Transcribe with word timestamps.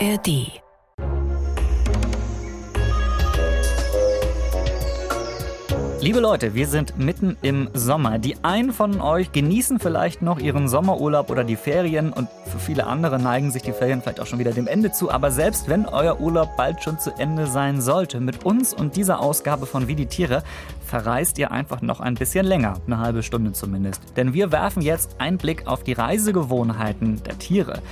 ARD. 0.00 0.60
Liebe 6.00 6.20
Leute, 6.20 6.54
wir 6.54 6.68
sind 6.68 6.96
mitten 6.98 7.36
im 7.42 7.68
Sommer. 7.74 8.20
Die 8.20 8.36
einen 8.44 8.72
von 8.72 9.00
euch 9.00 9.32
genießen 9.32 9.80
vielleicht 9.80 10.22
noch 10.22 10.38
ihren 10.38 10.68
Sommerurlaub 10.68 11.30
oder 11.30 11.42
die 11.42 11.56
Ferien 11.56 12.12
und 12.12 12.28
für 12.46 12.60
viele 12.60 12.86
andere 12.86 13.18
neigen 13.18 13.50
sich 13.50 13.62
die 13.62 13.72
Ferien 13.72 14.00
vielleicht 14.00 14.20
auch 14.20 14.26
schon 14.26 14.38
wieder 14.38 14.52
dem 14.52 14.68
Ende 14.68 14.92
zu. 14.92 15.10
Aber 15.10 15.32
selbst 15.32 15.68
wenn 15.68 15.86
euer 15.86 16.20
Urlaub 16.20 16.56
bald 16.56 16.80
schon 16.84 17.00
zu 17.00 17.10
Ende 17.18 17.48
sein 17.48 17.80
sollte, 17.80 18.20
mit 18.20 18.44
uns 18.44 18.72
und 18.72 18.94
dieser 18.94 19.18
Ausgabe 19.18 19.66
von 19.66 19.88
Wie 19.88 19.96
die 19.96 20.06
Tiere 20.06 20.44
verreist 20.86 21.38
ihr 21.38 21.50
einfach 21.50 21.82
noch 21.82 21.98
ein 21.98 22.14
bisschen 22.14 22.46
länger, 22.46 22.74
eine 22.86 23.00
halbe 23.00 23.24
Stunde 23.24 23.52
zumindest. 23.52 24.16
Denn 24.16 24.32
wir 24.32 24.52
werfen 24.52 24.80
jetzt 24.80 25.20
einen 25.20 25.38
Blick 25.38 25.66
auf 25.66 25.82
die 25.82 25.94
Reisegewohnheiten 25.94 27.20
der 27.24 27.38
Tiere. 27.38 27.82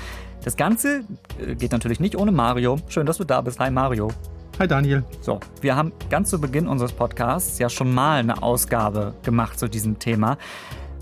Das 0.46 0.56
Ganze 0.56 1.02
äh, 1.44 1.56
geht 1.56 1.72
natürlich 1.72 1.98
nicht 1.98 2.16
ohne 2.16 2.30
Mario. 2.30 2.76
Schön, 2.86 3.04
dass 3.04 3.18
du 3.18 3.24
da 3.24 3.40
bist. 3.40 3.58
Hi 3.58 3.68
Mario. 3.68 4.12
Hi 4.60 4.68
Daniel. 4.68 5.02
So, 5.20 5.40
wir 5.60 5.74
haben 5.74 5.90
ganz 6.08 6.30
zu 6.30 6.40
Beginn 6.40 6.68
unseres 6.68 6.92
Podcasts 6.92 7.58
ja 7.58 7.68
schon 7.68 7.92
mal 7.92 8.20
eine 8.20 8.44
Ausgabe 8.44 9.14
gemacht 9.24 9.58
zu 9.58 9.66
diesem 9.66 9.98
Thema. 9.98 10.38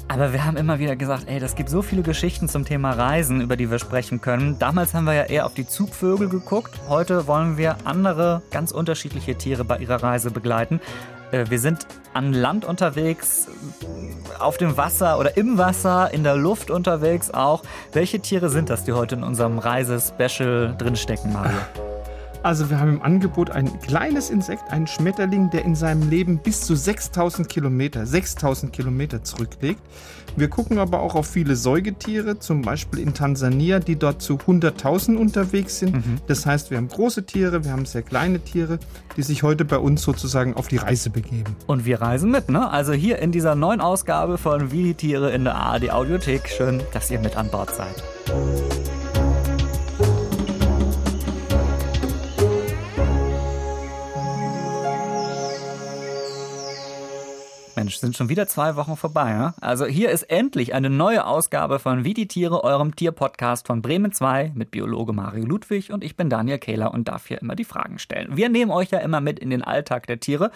Aber 0.08 0.32
wir 0.32 0.46
haben 0.46 0.56
immer 0.56 0.78
wieder 0.78 0.96
gesagt, 0.96 1.24
ey, 1.26 1.40
das 1.40 1.56
gibt 1.56 1.68
so 1.68 1.82
viele 1.82 2.00
Geschichten 2.00 2.48
zum 2.48 2.64
Thema 2.64 2.92
Reisen, 2.92 3.42
über 3.42 3.58
die 3.58 3.70
wir 3.70 3.78
sprechen 3.78 4.22
können. 4.22 4.58
Damals 4.58 4.94
haben 4.94 5.04
wir 5.04 5.12
ja 5.12 5.24
eher 5.24 5.44
auf 5.44 5.52
die 5.52 5.66
Zugvögel 5.66 6.30
geguckt. 6.30 6.80
Heute 6.88 7.26
wollen 7.26 7.58
wir 7.58 7.76
andere, 7.84 8.40
ganz 8.50 8.72
unterschiedliche 8.72 9.34
Tiere 9.34 9.64
bei 9.64 9.76
ihrer 9.76 10.02
Reise 10.02 10.30
begleiten. 10.30 10.80
Äh, 11.34 11.50
wir 11.50 11.58
sind 11.58 11.86
an 12.12 12.32
Land 12.32 12.64
unterwegs, 12.64 13.48
auf 14.38 14.56
dem 14.56 14.76
Wasser 14.76 15.18
oder 15.18 15.36
im 15.36 15.58
Wasser, 15.58 16.12
in 16.12 16.22
der 16.22 16.36
Luft 16.36 16.70
unterwegs 16.70 17.32
auch. 17.32 17.62
Welche 17.92 18.20
Tiere 18.20 18.50
sind 18.50 18.70
das, 18.70 18.84
die 18.84 18.92
heute 18.92 19.16
in 19.16 19.24
unserem 19.24 19.58
Reisespecial 19.58 20.76
drinstecken, 20.78 21.32
Mario? 21.32 21.58
Also 22.44 22.68
wir 22.68 22.78
haben 22.78 22.90
im 22.90 23.02
Angebot 23.02 23.48
ein 23.48 23.80
kleines 23.80 24.28
Insekt, 24.28 24.70
einen 24.70 24.86
Schmetterling, 24.86 25.48
der 25.48 25.64
in 25.64 25.74
seinem 25.74 26.10
Leben 26.10 26.36
bis 26.36 26.60
zu 26.60 26.76
6000 26.76 27.48
Kilometer, 27.48 28.04
6000 28.04 28.70
Kilometer 28.70 29.24
zurücklegt. 29.24 29.80
Wir 30.36 30.48
gucken 30.48 30.78
aber 30.78 31.00
auch 31.00 31.14
auf 31.14 31.26
viele 31.26 31.56
Säugetiere, 31.56 32.38
zum 32.38 32.60
Beispiel 32.60 32.98
in 32.98 33.14
Tansania, 33.14 33.78
die 33.78 33.96
dort 33.96 34.20
zu 34.20 34.34
100.000 34.34 35.16
unterwegs 35.16 35.78
sind. 35.78 35.94
Mhm. 35.94 36.18
Das 36.26 36.44
heißt, 36.44 36.70
wir 36.70 36.76
haben 36.76 36.88
große 36.88 37.24
Tiere, 37.24 37.64
wir 37.64 37.72
haben 37.72 37.86
sehr 37.86 38.02
kleine 38.02 38.40
Tiere, 38.40 38.78
die 39.16 39.22
sich 39.22 39.42
heute 39.42 39.64
bei 39.64 39.78
uns 39.78 40.02
sozusagen 40.02 40.52
auf 40.52 40.68
die 40.68 40.76
Reise 40.76 41.08
begeben. 41.08 41.56
Und 41.66 41.86
wir 41.86 42.02
reisen 42.02 42.30
mit, 42.30 42.50
ne? 42.50 42.68
Also 42.68 42.92
hier 42.92 43.20
in 43.20 43.32
dieser 43.32 43.54
neuen 43.54 43.80
Ausgabe 43.80 44.36
von 44.36 44.70
Wie 44.70 44.82
die 44.82 44.94
Tiere 44.94 45.30
in 45.32 45.44
der 45.44 45.54
ARD 45.54 45.90
Audiothek. 45.90 46.46
Schön, 46.48 46.82
dass 46.92 47.10
ihr 47.10 47.20
mit 47.20 47.38
an 47.38 47.48
Bord 47.48 47.74
seid. 47.74 48.83
Mensch, 57.76 57.96
sind 57.96 58.16
schon 58.16 58.28
wieder 58.28 58.46
zwei 58.46 58.76
Wochen 58.76 58.96
vorbei. 58.96 59.30
Ja? 59.30 59.54
Also 59.60 59.86
hier 59.86 60.10
ist 60.10 60.24
endlich 60.24 60.74
eine 60.74 60.90
neue 60.90 61.26
Ausgabe 61.26 61.78
von 61.78 62.04
Wie 62.04 62.14
die 62.14 62.28
Tiere, 62.28 62.62
eurem 62.64 62.94
Tierpodcast 62.94 63.66
von 63.66 63.82
Bremen 63.82 64.12
2 64.12 64.52
mit 64.54 64.70
Biologe 64.70 65.12
Mario 65.12 65.44
Ludwig 65.44 65.92
und 65.92 66.04
ich 66.04 66.16
bin 66.16 66.30
Daniel 66.30 66.58
Kehler 66.58 66.94
und 66.94 67.08
darf 67.08 67.26
hier 67.26 67.40
immer 67.40 67.56
die 67.56 67.64
Fragen 67.64 67.98
stellen. 67.98 68.36
Wir 68.36 68.48
nehmen 68.48 68.70
euch 68.70 68.90
ja 68.90 68.98
immer 68.98 69.20
mit 69.20 69.38
in 69.38 69.50
den 69.50 69.62
Alltag 69.62 70.06
der 70.06 70.20
Tiere 70.20 70.50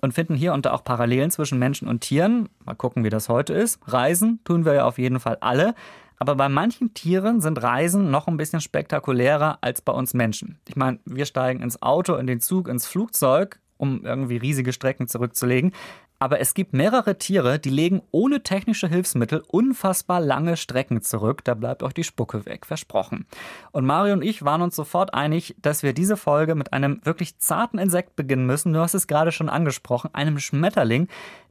und 0.00 0.12
finden 0.12 0.34
hier 0.34 0.52
und 0.52 0.66
da 0.66 0.72
auch 0.72 0.84
Parallelen 0.84 1.30
zwischen 1.30 1.58
Menschen 1.58 1.88
und 1.88 2.00
Tieren. 2.00 2.48
Mal 2.64 2.74
gucken, 2.74 3.04
wie 3.04 3.10
das 3.10 3.28
heute 3.28 3.52
ist. 3.52 3.80
Reisen 3.86 4.40
tun 4.44 4.64
wir 4.64 4.74
ja 4.74 4.84
auf 4.86 4.98
jeden 4.98 5.20
Fall 5.20 5.38
alle. 5.40 5.74
Aber 6.18 6.34
bei 6.34 6.48
manchen 6.48 6.94
Tieren 6.94 7.40
sind 7.40 7.62
Reisen 7.62 8.10
noch 8.10 8.26
ein 8.26 8.38
bisschen 8.38 8.60
spektakulärer 8.60 9.58
als 9.60 9.82
bei 9.82 9.92
uns 9.92 10.14
Menschen. 10.14 10.58
Ich 10.66 10.76
meine, 10.76 10.98
wir 11.04 11.26
steigen 11.26 11.60
ins 11.60 11.82
Auto, 11.82 12.14
in 12.14 12.26
den 12.26 12.40
Zug, 12.40 12.68
ins 12.68 12.86
Flugzeug, 12.86 13.60
um 13.76 14.04
irgendwie 14.04 14.38
riesige 14.38 14.72
Strecken 14.72 15.08
zurückzulegen. 15.08 15.72
Aber 16.18 16.40
es 16.40 16.54
gibt 16.54 16.72
mehrere 16.72 17.18
Tiere, 17.18 17.58
die 17.58 17.70
legen 17.70 18.02
ohne 18.10 18.42
technische 18.42 18.88
Hilfsmittel 18.88 19.42
unfassbar 19.46 20.20
lange 20.20 20.56
Strecken 20.56 21.02
zurück. 21.02 21.44
Da 21.44 21.54
bleibt 21.54 21.82
auch 21.82 21.92
die 21.92 22.04
Spucke 22.04 22.46
weg, 22.46 22.64
versprochen. 22.64 23.26
Und 23.70 23.84
Mario 23.84 24.14
und 24.14 24.22
ich 24.22 24.42
waren 24.42 24.62
uns 24.62 24.76
sofort 24.76 25.12
einig, 25.12 25.54
dass 25.60 25.82
wir 25.82 25.92
diese 25.92 26.16
Folge 26.16 26.54
mit 26.54 26.72
einem 26.72 27.00
wirklich 27.04 27.38
zarten 27.38 27.78
Insekt 27.78 28.16
beginnen 28.16 28.46
müssen. 28.46 28.72
Du 28.72 28.80
hast 28.80 28.94
es 28.94 29.06
gerade 29.06 29.30
schon 29.30 29.50
angesprochen, 29.50 30.10
einem 30.14 30.38
Schmetterling, 30.38 31.08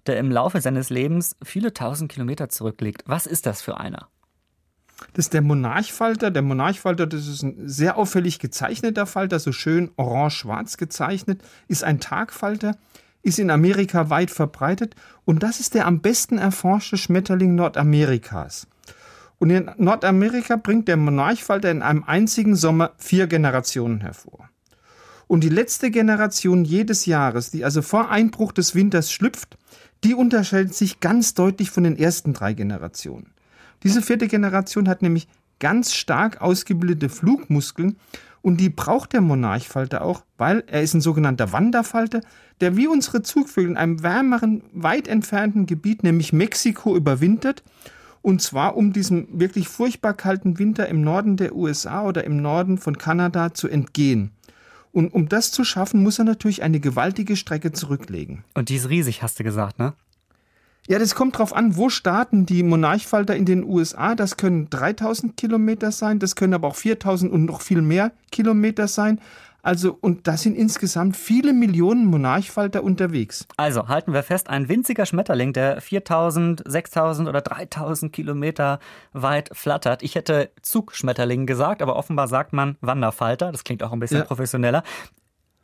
der 0.07 0.17
im 0.17 0.31
Laufe 0.31 0.59
seines 0.61 0.89
Lebens 0.89 1.35
viele 1.43 1.73
tausend 1.73 2.11
Kilometer 2.11 2.49
zurücklegt. 2.49 3.03
Was 3.05 3.27
ist 3.27 3.45
das 3.45 3.61
für 3.61 3.77
einer? 3.77 4.07
Das 5.13 5.25
ist 5.25 5.33
der 5.33 5.41
Monarchfalter. 5.41 6.31
Der 6.31 6.41
Monarchfalter, 6.41 7.05
das 7.05 7.27
ist 7.27 7.43
ein 7.43 7.67
sehr 7.67 7.97
auffällig 7.97 8.39
gezeichneter 8.39 9.05
Falter, 9.05 9.39
so 9.39 9.51
schön 9.51 9.91
orange-schwarz 9.97 10.77
gezeichnet, 10.77 11.43
ist 11.67 11.83
ein 11.83 11.99
Tagfalter 11.99 12.77
ist 13.25 13.39
in 13.39 13.49
Amerika 13.49 14.11
weit 14.11 14.29
verbreitet 14.29 14.95
und 15.25 15.41
das 15.41 15.59
ist 15.59 15.73
der 15.73 15.87
am 15.87 15.99
besten 15.99 16.37
erforschte 16.37 16.95
Schmetterling 16.95 17.55
Nordamerikas. 17.55 18.67
Und 19.39 19.49
in 19.49 19.71
Nordamerika 19.77 20.55
bringt 20.55 20.87
der 20.87 20.95
Monarchfalter 20.95 21.71
in 21.71 21.81
einem 21.81 22.03
einzigen 22.03 22.55
Sommer 22.55 22.91
vier 22.97 23.25
Generationen 23.25 24.01
hervor. 24.01 24.49
Und 25.27 25.43
die 25.43 25.49
letzte 25.49 25.89
Generation 25.89 26.65
jedes 26.65 27.07
Jahres, 27.07 27.49
die 27.49 27.65
also 27.65 27.81
vor 27.81 28.11
Einbruch 28.11 28.51
des 28.51 28.75
Winters 28.75 29.11
schlüpft, 29.11 29.57
die 30.03 30.13
unterscheidet 30.13 30.75
sich 30.75 30.99
ganz 30.99 31.33
deutlich 31.33 31.71
von 31.71 31.83
den 31.83 31.97
ersten 31.97 32.33
drei 32.33 32.53
Generationen. 32.53 33.31
Diese 33.81 34.03
vierte 34.03 34.27
Generation 34.27 34.87
hat 34.87 35.01
nämlich 35.01 35.27
ganz 35.59 35.95
stark 35.95 36.41
ausgebildete 36.41 37.09
Flugmuskeln 37.09 37.97
und 38.45 38.57
die 38.57 38.69
braucht 38.69 39.13
der 39.13 39.21
Monarchfalter 39.21 40.03
auch, 40.03 40.23
weil 40.37 40.63
er 40.67 40.83
ist 40.83 40.93
ein 40.93 41.01
sogenannter 41.01 41.51
Wanderfalter, 41.51 42.21
der 42.61 42.77
wie 42.77 42.85
unsere 42.85 43.23
Zugvögel 43.23 43.71
in 43.71 43.75
einem 43.75 44.03
wärmeren, 44.03 44.61
weit 44.71 45.07
entfernten 45.07 45.65
Gebiet, 45.65 46.03
nämlich 46.03 46.31
Mexiko, 46.31 46.95
überwintert. 46.95 47.63
Und 48.21 48.43
zwar 48.43 48.77
um 48.77 48.93
diesem 48.93 49.27
wirklich 49.31 49.67
furchtbar 49.67 50.13
kalten 50.13 50.59
Winter 50.59 50.87
im 50.87 51.01
Norden 51.01 51.37
der 51.37 51.55
USA 51.55 52.03
oder 52.03 52.23
im 52.23 52.39
Norden 52.39 52.77
von 52.77 52.99
Kanada 52.99 53.55
zu 53.55 53.67
entgehen. 53.67 54.29
Und 54.91 55.11
um 55.15 55.27
das 55.27 55.49
zu 55.49 55.63
schaffen, 55.63 56.03
muss 56.03 56.19
er 56.19 56.25
natürlich 56.25 56.61
eine 56.61 56.79
gewaltige 56.79 57.37
Strecke 57.37 57.71
zurücklegen. 57.71 58.43
Und 58.53 58.69
die 58.69 58.75
ist 58.75 58.89
riesig, 58.89 59.23
hast 59.23 59.39
du 59.39 59.43
gesagt, 59.43 59.79
ne? 59.79 59.93
Ja, 60.87 60.99
das 60.99 61.15
kommt 61.15 61.37
drauf 61.37 61.55
an, 61.55 61.75
wo 61.77 61.89
starten 61.89 62.45
die 62.45 62.61
Monarchfalter 62.61 63.35
in 63.35 63.45
den 63.45 63.63
USA. 63.63 64.13
Das 64.13 64.37
können 64.37 64.69
3000 64.69 65.35
Kilometer 65.35 65.91
sein, 65.91 66.19
das 66.19 66.35
können 66.35 66.53
aber 66.53 66.67
auch 66.67 66.75
4000 66.75 67.31
und 67.31 67.45
noch 67.45 67.61
viel 67.61 67.81
mehr 67.81 68.11
Kilometer 68.31 68.87
sein. 68.87 69.19
Also, 69.63 69.97
und 69.99 70.27
da 70.27 70.37
sind 70.37 70.55
insgesamt 70.55 71.17
viele 71.17 71.51
Millionen 71.51 72.05
Monarchfalter 72.05 72.83
unterwegs. 72.83 73.47
Also, 73.57 73.87
halten 73.87 74.13
wir 74.13 74.21
fest, 74.21 74.47
ein 74.47 74.69
winziger 74.69 75.07
Schmetterling, 75.07 75.53
der 75.53 75.81
4000, 75.81 76.61
6000 76.67 77.27
oder 77.27 77.41
3000 77.41 78.13
Kilometer 78.13 78.77
weit 79.13 79.49
flattert. 79.53 80.03
Ich 80.03 80.13
hätte 80.13 80.51
Zugschmetterling 80.61 81.47
gesagt, 81.47 81.81
aber 81.81 81.95
offenbar 81.95 82.27
sagt 82.27 82.53
man 82.53 82.77
Wanderfalter. 82.81 83.51
Das 83.51 83.63
klingt 83.63 83.81
auch 83.81 83.91
ein 83.91 83.99
bisschen 83.99 84.19
ja. 84.19 84.25
professioneller. 84.25 84.83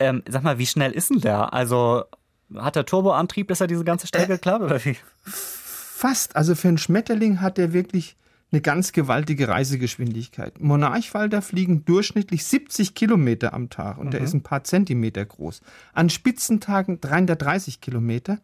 Ähm, 0.00 0.24
sag 0.28 0.42
mal, 0.42 0.58
wie 0.58 0.66
schnell 0.66 0.90
ist 0.90 1.10
denn 1.10 1.20
der? 1.20 1.52
Also, 1.52 2.02
hat 2.56 2.76
der 2.76 2.86
Turboantrieb, 2.86 3.48
dass 3.48 3.60
er 3.60 3.66
diese 3.66 3.84
ganze 3.84 4.06
Strecke 4.06 4.34
äh, 4.34 4.38
klappt, 4.38 4.64
oder 4.64 4.84
wie? 4.84 4.96
Fast. 5.24 6.36
Also, 6.36 6.54
für 6.54 6.68
einen 6.68 6.78
Schmetterling 6.78 7.40
hat 7.40 7.58
er 7.58 7.72
wirklich 7.72 8.16
eine 8.52 8.60
ganz 8.60 8.92
gewaltige 8.92 9.48
Reisegeschwindigkeit. 9.48 10.60
Monarchfalter 10.60 11.40
fliegen 11.40 11.84
durchschnittlich 11.84 12.44
70 12.44 12.94
Kilometer 12.94 13.54
am 13.54 13.70
Tag 13.70 13.98
und 13.98 14.06
mhm. 14.06 14.10
der 14.10 14.20
ist 14.20 14.34
ein 14.34 14.42
paar 14.42 14.62
Zentimeter 14.62 15.24
groß. 15.24 15.62
An 15.94 16.10
Spitzentagen 16.10 17.00
330 17.00 17.80
Kilometer. 17.80 18.38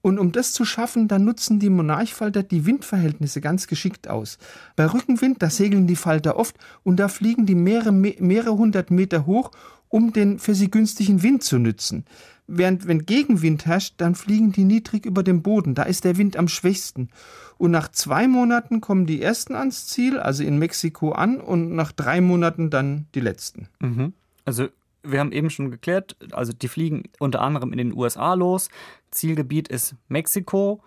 Und 0.00 0.18
um 0.18 0.32
das 0.32 0.52
zu 0.52 0.64
schaffen, 0.64 1.06
da 1.06 1.20
nutzen 1.20 1.60
die 1.60 1.70
Monarchfalter 1.70 2.42
die 2.42 2.66
Windverhältnisse 2.66 3.40
ganz 3.40 3.68
geschickt 3.68 4.08
aus. 4.08 4.38
Bei 4.74 4.86
Rückenwind, 4.86 5.40
da 5.42 5.48
segeln 5.48 5.86
die 5.86 5.96
Falter 5.96 6.36
oft 6.36 6.56
und 6.82 6.96
da 6.96 7.06
fliegen 7.06 7.46
die 7.46 7.54
mehrere, 7.54 7.92
mehrere 7.92 8.56
hundert 8.56 8.90
Meter 8.90 9.26
hoch, 9.26 9.52
um 9.88 10.12
den 10.12 10.40
für 10.40 10.54
sie 10.54 10.70
günstigen 10.70 11.22
Wind 11.22 11.44
zu 11.44 11.58
nützen. 11.58 12.04
Während 12.46 12.88
wenn 12.88 13.06
Gegenwind 13.06 13.66
herrscht, 13.66 13.94
dann 13.98 14.14
fliegen 14.14 14.52
die 14.52 14.64
niedrig 14.64 15.06
über 15.06 15.22
dem 15.22 15.42
Boden. 15.42 15.74
Da 15.74 15.84
ist 15.84 16.04
der 16.04 16.18
Wind 16.18 16.36
am 16.36 16.48
schwächsten. 16.48 17.08
Und 17.56 17.70
nach 17.70 17.88
zwei 17.88 18.26
Monaten 18.26 18.80
kommen 18.80 19.06
die 19.06 19.22
ersten 19.22 19.54
ans 19.54 19.86
Ziel, 19.86 20.18
also 20.18 20.42
in 20.42 20.58
Mexiko 20.58 21.12
an, 21.12 21.40
und 21.40 21.74
nach 21.74 21.92
drei 21.92 22.20
Monaten 22.20 22.70
dann 22.70 23.06
die 23.14 23.20
letzten. 23.20 23.68
Mhm. 23.80 24.12
Also 24.44 24.68
wir 25.04 25.20
haben 25.20 25.32
eben 25.32 25.50
schon 25.50 25.70
geklärt, 25.70 26.16
also 26.32 26.52
die 26.52 26.68
fliegen 26.68 27.04
unter 27.18 27.40
anderem 27.40 27.72
in 27.72 27.78
den 27.78 27.96
USA 27.96 28.34
los. 28.34 28.68
Zielgebiet 29.10 29.68
ist 29.68 29.94
Mexiko, 30.08 30.80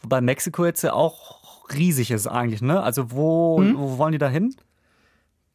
wobei 0.00 0.20
Mexiko 0.20 0.64
jetzt 0.64 0.82
ja 0.82 0.92
auch 0.92 1.68
riesig 1.72 2.10
ist 2.10 2.26
eigentlich, 2.26 2.62
ne? 2.62 2.82
Also 2.82 3.10
wo, 3.10 3.58
mhm. 3.58 3.78
wo 3.78 3.98
wollen 3.98 4.12
die 4.12 4.18
da 4.18 4.28
hin? 4.28 4.54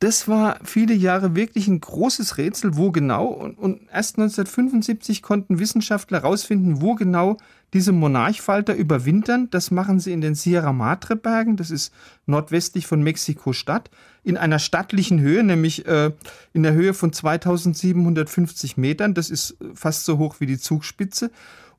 Das 0.01 0.27
war 0.27 0.57
viele 0.63 0.95
Jahre 0.95 1.35
wirklich 1.35 1.67
ein 1.67 1.79
großes 1.79 2.39
Rätsel, 2.39 2.75
wo 2.75 2.91
genau. 2.91 3.27
Und, 3.27 3.59
und 3.59 3.81
erst 3.93 4.17
1975 4.17 5.21
konnten 5.21 5.59
Wissenschaftler 5.59 6.23
herausfinden, 6.23 6.81
wo 6.81 6.95
genau 6.95 7.37
Diese 7.73 7.91
Monarchfalter 7.91 8.73
überwintern, 8.73 9.49
das 9.51 9.69
machen 9.69 9.99
sie 9.99 10.11
in 10.11 10.21
den 10.21 10.33
Sierra 10.33 10.73
Madre 10.73 11.15
Bergen, 11.15 11.55
das 11.55 11.69
ist 11.69 11.93
nordwestlich 12.25 12.87
von 12.87 13.03
Mexiko-Stadt, 13.03 13.91
in 14.23 14.37
einer 14.37 14.57
stattlichen 14.57 15.21
Höhe, 15.21 15.43
nämlich 15.43 15.85
äh, 15.85 16.11
in 16.51 16.63
der 16.63 16.73
Höhe 16.73 16.95
von 16.95 17.13
2750 17.13 18.77
Metern, 18.77 19.13
das 19.13 19.29
ist 19.29 19.55
fast 19.75 20.03
so 20.03 20.17
hoch 20.17 20.37
wie 20.39 20.47
die 20.47 20.59
Zugspitze. 20.59 21.29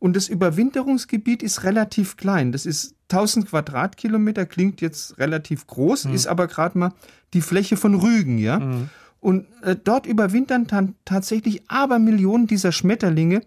Und 0.02 0.16
das 0.16 0.28
Überwinterungsgebiet 0.28 1.44
ist 1.44 1.62
relativ 1.62 2.16
klein. 2.16 2.50
Das 2.50 2.66
ist 2.66 2.96
1000 3.12 3.46
Quadratkilometer, 3.46 4.46
klingt 4.46 4.80
jetzt 4.80 5.16
relativ 5.18 5.68
groß, 5.68 6.06
mhm. 6.06 6.14
ist 6.14 6.26
aber 6.26 6.48
gerade 6.48 6.76
mal 6.76 6.92
die 7.34 7.40
Fläche 7.40 7.76
von 7.76 7.94
Rügen, 7.94 8.36
ja. 8.38 8.58
Mhm. 8.58 8.88
Und 9.20 9.46
äh, 9.62 9.76
dort 9.76 10.06
überwintern 10.06 10.66
dann 10.66 10.96
tatsächlich 11.04 11.70
Abermillionen 11.70 12.48
dieser 12.48 12.72
Schmetterlinge 12.72 13.42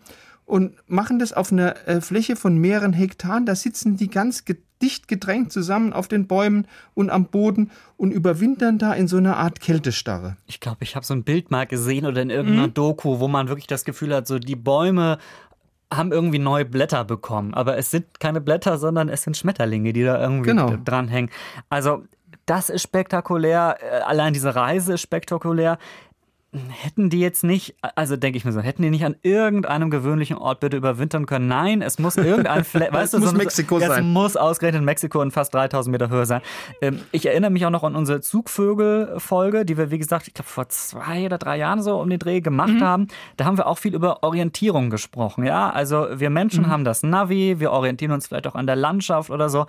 und 0.46 0.75
machen 0.88 1.19
das 1.19 1.34
auf 1.34 1.52
einer 1.52 1.75
äh, 1.90 2.00
Fläche 2.00 2.38
von 2.38 2.57
mehreren 2.57 2.94
Hektaren. 2.94 3.46
Da 3.46 3.54
sitzen 3.54 3.98
die 3.98 4.10
ganz 4.10 4.46
dicht 4.81 5.07
gedrängt 5.07 5.52
zusammen 5.52 5.94
auf 5.94 6.07
den 6.07 6.28
Bäumen 6.28 6.68
und 6.94 7.10
am 7.10 7.25
Boden 7.25 7.72
und 7.98 8.12
überwintern 8.12 8.78
da 8.78 8.94
in 8.94 9.07
so 9.07 9.18
einer 9.18 9.38
Art 9.38 9.60
Kältestarre. 9.60 10.38
Ich 10.48 10.60
glaube, 10.60 10.78
ich 10.81 10.96
habe 10.96 11.06
so 11.06 11.13
ein 11.13 11.24
Bild 11.24 11.50
mal 11.50 11.66
gesehen 11.66 12.06
oder 12.06 12.22
in 12.22 12.30
irgendeiner 12.30 12.68
mhm. 12.68 12.74
Doku, 12.74 13.19
wo 13.19 13.28
man 13.28 13.48
wirklich 13.48 13.68
das 13.68 13.86
Gefühl 13.86 14.13
hat, 14.13 14.28
so 14.28 14.38
die 14.38 14.56
Bäume 14.56 15.18
haben 15.97 16.12
irgendwie 16.12 16.39
neue 16.39 16.65
Blätter 16.65 17.03
bekommen. 17.03 17.53
Aber 17.53 17.77
es 17.77 17.92
sind 17.92 18.19
keine 18.19 18.42
Blätter, 18.42 18.77
sondern 18.77 19.09
es 19.09 19.24
sind 19.24 19.38
Schmetterlinge, 19.38 19.94
die 19.94 20.03
da 20.03 20.21
irgendwie 20.21 20.50
genau. 20.50 20.75
dranhängen. 20.83 21.31
Also 21.69 22.03
das 22.45 22.69
ist 22.69 22.83
spektakulär. 22.83 23.77
Äh, 23.81 24.01
allein 24.01 24.33
diese 24.33 24.56
Reise 24.56 24.94
ist 24.94 25.01
spektakulär 25.01 25.77
hätten 26.69 27.10
die 27.10 27.19
jetzt 27.19 27.44
nicht, 27.44 27.75
also 27.81 28.16
denke 28.16 28.38
ich 28.38 28.46
mir 28.46 28.52
so, 28.52 28.62
hätten 28.62 28.81
die 28.81 28.90
nicht 28.90 29.06
an 29.06 29.16
irgendeinem 29.22 29.90
gewöhnlichen 29.90 30.38
Ort 30.38 30.60
bitte 30.60 30.78
überwintern 30.78 31.25
können? 31.25 31.48
Nein, 31.48 31.81
es 31.81 32.00
muss 32.00 32.18
irgendein, 32.18 32.66
weißt 32.74 33.13
du, 33.13 33.19
muss 33.19 33.30
so, 33.31 33.36
Mexiko 33.36 33.78
es 33.78 33.86
sein. 33.86 34.06
Es 34.06 34.13
muss 34.13 34.38
ausgerechnet 34.38 34.84
Mexiko 34.84 35.22
in 35.22 35.31
fast 35.31 35.54
3000 35.54 35.92
Meter 35.92 36.10
Höhe 36.10 36.25
sein. 36.25 36.42
Ähm, 36.81 37.00
ich 37.12 37.25
erinnere 37.25 37.52
mich 37.52 37.66
auch 37.66 37.69
noch 37.69 37.84
an 37.84 37.96
unsere 37.96 38.22
Zugvögel-Folge, 38.22 39.66
die 39.66 39.78
wir, 39.78 39.92
wie 39.92 39.98
gesagt, 39.98 40.28
ich 40.28 40.34
glaube 40.34 40.50
vor 40.50 40.69
zwei 40.69 41.25
oder 41.25 41.38
drei 41.38 41.57
Jahren 41.57 41.81
so 41.81 42.00
um 42.00 42.10
den 42.10 42.19
Dreh 42.19 42.42
gemacht 42.42 42.74
mhm. 42.74 42.81
haben. 42.81 43.07
Da 43.38 43.46
haben 43.46 43.57
wir 43.57 43.68
auch 43.68 43.78
viel 43.78 43.94
über 43.94 44.24
Orientierung 44.24 44.90
gesprochen. 44.90 45.46
Ja, 45.46 45.69
also 45.69 46.07
wir 46.13 46.30
Menschen 46.30 46.66
mhm. 46.66 46.69
haben 46.69 46.84
das 46.84 47.04
Navi, 47.04 47.60
wir 47.60 47.72
orientieren 47.72 48.12
uns 48.12 48.28
vielleicht 48.28 48.48
auch 48.48 48.56
an 48.56 48.68
der 48.68 48.75
Landschaft 48.75 49.30
oder 49.30 49.50
so. 49.50 49.66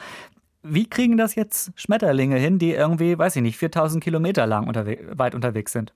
Wie 0.63 0.89
kriegen 0.89 1.17
das 1.17 1.37
jetzt 1.37 1.71
Schmetterlinge 1.77 2.37
hin, 2.37 2.59
die 2.59 2.73
irgendwie, 2.73 3.17
weiß 3.17 3.37
ich 3.37 3.43
nicht, 3.43 3.57
4000 3.57 4.03
Kilometer 4.03 4.47
lang 4.47 4.67
unterwe 4.67 4.99
weit 5.13 5.35
unterwegs 5.35 5.73
sind? 5.73 5.93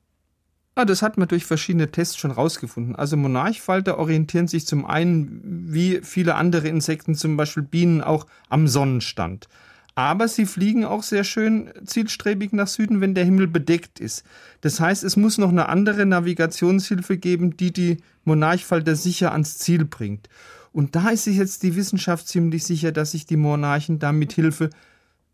Ah, 0.77 0.85
das 0.85 1.03
hat 1.03 1.19
man 1.19 1.29
durch 1.29 1.45
verschiedene 1.45 1.91
Tests 1.91 2.17
schon 2.17 2.31
rausgefunden. 2.31 2.95
Also 2.95 3.17
Monarchfalter 3.17 3.99
orientieren 3.99 4.49
sich 4.49 4.67
zum 4.67 4.87
einen, 4.87 5.41
wie 5.73 6.01
viele 6.03 6.37
andere 6.37 6.69
Insekten, 6.69 7.15
zum 7.15 7.37
Beispiel 7.37 7.65
Bienen, 7.65 8.03
auch 8.03 8.27
am 8.49 8.69
Sonnenstand. 8.69 9.49
Aber 9.97 10.29
sie 10.29 10.47
fliegen 10.47 10.85
auch 10.85 11.03
sehr 11.03 11.25
schön 11.25 11.71
zielstrebig 11.85 12.53
nach 12.53 12.69
Süden, 12.69 13.01
wenn 13.01 13.15
der 13.15 13.25
Himmel 13.25 13.49
bedeckt 13.49 13.99
ist. 13.99 14.25
Das 14.61 14.81
heißt, 14.81 15.03
es 15.03 15.17
muss 15.17 15.37
noch 15.37 15.51
eine 15.51 15.69
andere 15.69 16.07
Navigationshilfe 16.07 17.19
geben, 17.19 17.57
die 17.57 17.73
die 17.73 17.97
Monarchfalter 18.25 18.95
sicher 18.95 19.33
ans 19.33 19.59
Ziel 19.59 19.85
bringt. 19.85 20.29
Und 20.73 20.95
da 20.95 21.09
ist 21.11 21.25
sich 21.25 21.37
jetzt 21.37 21.65
die 21.65 21.75
Wissenschaft 21.75 22.29
ziemlich 22.29 22.65
sicher, 22.65 22.93
dass 22.93 23.11
sich 23.11 23.27
die 23.27 23.37
Monarchen 23.37 23.99
da 23.99 24.13
mit 24.13 24.33
Hilfe 24.33 24.71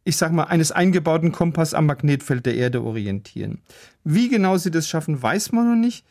ich 0.07 0.17
sag 0.17 0.33
mal, 0.33 0.45
eines 0.45 0.71
eingebauten 0.71 1.33
Kompass 1.33 1.75
am 1.75 1.87
Magnetfeld 1.87 2.47
der 2.47 2.55
Erde 2.55 2.85
orientieren. 2.85 3.59
Wie 4.05 4.29
genau 4.29 4.57
sie 4.57 4.71
das 4.71 4.89
schaffen, 4.89 5.21
weiß 5.21 5.51
man 5.51 5.69
noch 5.69 5.77
nicht. 5.77 6.07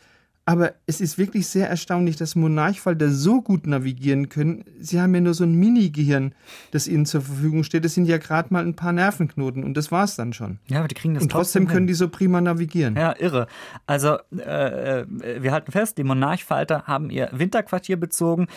Aber 0.48 0.74
es 0.86 1.02
ist 1.02 1.18
wirklich 1.18 1.48
sehr 1.48 1.68
erstaunlich, 1.70 2.18
dass 2.18 2.36
Monarchfalter 2.36 3.10
so 3.10 3.42
gut 3.42 3.66
navigieren 3.66 4.30
können. 4.30 4.64
Sie 4.80 5.02
haben 5.02 5.16
ja 5.16 5.22
nur 5.22 5.34
so 5.34 5.44
ein 5.44 5.56
Mini-Gehirn, 5.56 6.36
das 6.70 6.88
ihnen 6.88 7.08
zur 7.08 7.22
Verfügung 7.22 7.64
steht. 7.64 7.84
Das 7.84 7.96
sind 7.96 8.06
ja 8.06 8.18
gerade 8.18 8.54
mal 8.54 8.64
ein 8.64 8.76
paar 8.76 8.92
Nervenknoten 8.92 9.64
und 9.64 9.76
das 9.76 9.92
war's 9.92 10.18
dann 10.18 10.34
schon. 10.34 10.60
Ja, 10.68 10.80
aber 10.80 10.88
die 10.88 10.94
kriegen 10.94 11.16
das 11.16 11.24
Und 11.24 11.32
trotzdem, 11.32 11.64
trotzdem 11.64 11.74
können 11.74 11.88
die 11.88 11.96
so 11.96 12.10
prima 12.10 12.42
navigieren. 12.42 12.96
Ja, 12.96 13.16
irre. 13.18 13.48
Also, 13.88 14.18
äh, 14.38 15.00
äh, 15.00 15.06
wir 15.42 15.52
halten 15.52 15.72
fest, 15.72 15.98
die 15.98 16.04
Monarchfalter 16.04 16.84
haben 16.84 17.10
ihr 17.10 17.30
Winterquartier 17.32 17.98
bezogen, 17.98 18.48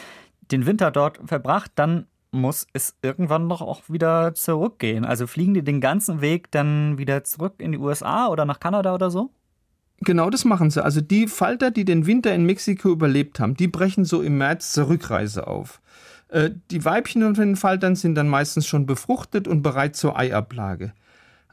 den 0.51 0.67
Winter 0.67 0.91
dort 0.91 1.21
verbracht, 1.25 1.71
dann 1.77 2.07
muss 2.39 2.67
es 2.73 2.95
irgendwann 3.03 3.49
doch 3.49 3.61
auch 3.61 3.83
wieder 3.89 4.35
zurückgehen. 4.35 5.05
Also 5.05 5.27
fliegen 5.27 5.55
die 5.55 5.63
den 5.63 5.81
ganzen 5.81 6.21
Weg 6.21 6.51
dann 6.51 6.99
wieder 6.99 7.25
zurück 7.25 7.55
in 7.59 7.73
die 7.73 7.79
USA 7.79 8.29
oder 8.29 8.45
nach 8.45 8.61
Kanada 8.61 8.95
oder 8.95 9.11
so? 9.11 9.31
Genau 10.01 10.31
das 10.31 10.45
machen 10.45 10.71
sie. 10.71 10.83
Also 10.83 11.01
die 11.01 11.27
Falter, 11.27 11.71
die 11.71 11.85
den 11.85 12.07
Winter 12.07 12.33
in 12.33 12.45
Mexiko 12.45 12.89
überlebt 12.89 13.41
haben, 13.41 13.55
die 13.55 13.69
brechen 13.69 14.05
so 14.05 14.23
im 14.23 14.39
März 14.39 14.73
zur 14.73 14.89
Rückreise 14.89 15.47
auf. 15.47 15.81
Äh, 16.29 16.51
die 16.71 16.85
Weibchen 16.85 17.25
unter 17.25 17.45
den 17.45 17.57
Faltern 17.57 17.97
sind 17.97 18.15
dann 18.15 18.29
meistens 18.29 18.67
schon 18.67 18.87
befruchtet 18.87 19.49
und 19.49 19.63
bereit 19.63 19.97
zur 19.97 20.17
Eiablage. 20.19 20.93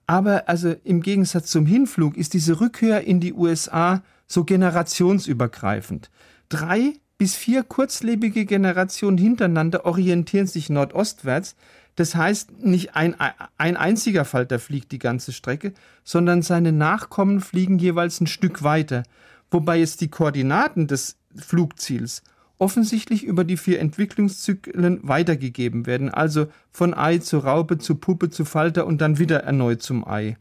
Aber 0.08 0.48
also 0.48 0.76
im 0.84 1.02
Gegensatz 1.02 1.50
zum 1.50 1.66
Hinflug 1.66 2.16
ist 2.18 2.34
diese 2.34 2.62
Rückkehr 2.62 3.06
in 3.06 3.20
die 3.20 3.34
USA 3.34 4.04
so 4.28 4.44
generationsübergreifend. 4.44 6.12
Drei 6.50 6.94
bis 7.18 7.36
vier 7.36 7.64
kurzlebige 7.64 8.46
Generationen 8.46 9.18
hintereinander 9.18 9.86
orientieren 9.86 10.48
sich 10.48 10.70
nordostwärts. 10.70 11.56
Das 11.96 12.16
heißt, 12.16 12.64
nicht 12.64 12.96
ein, 12.96 13.16
ein 13.58 13.78
einziger 13.78 14.26
Falter 14.26 14.60
fliegt 14.60 14.92
die 14.92 15.00
ganze 15.00 15.32
Strecke, 15.32 15.74
sondern 16.04 16.42
seine 16.42 16.74
Nachkommen 16.74 17.40
fliegen 17.40 17.80
jeweils 17.80 18.20
ein 18.20 18.28
Stück 18.28 18.64
weiter, 18.64 19.04
wobei 19.50 19.78
jetzt 19.78 20.02
die 20.02 20.10
Koordinaten 20.10 20.88
des 20.88 21.16
Flugziels 21.36 22.22
offensichtlich 22.58 23.24
über 23.24 23.44
die 23.44 23.58
vier 23.58 23.80
Entwicklungszyklen 23.80 25.00
weitergegeben 25.04 25.86
werden, 25.86 26.10
also 26.10 26.48
von 26.72 26.94
Ei 26.94 27.18
zu 27.18 27.40
Raupe 27.40 27.78
zu 27.78 27.96
Puppe 27.96 28.30
zu 28.30 28.46
Falter 28.46 28.86
und 28.86 29.02
dann 29.02 29.20
wieder 29.20 29.44
erneut 29.44 29.82
zum 29.82 30.08
Ei. 30.08 30.38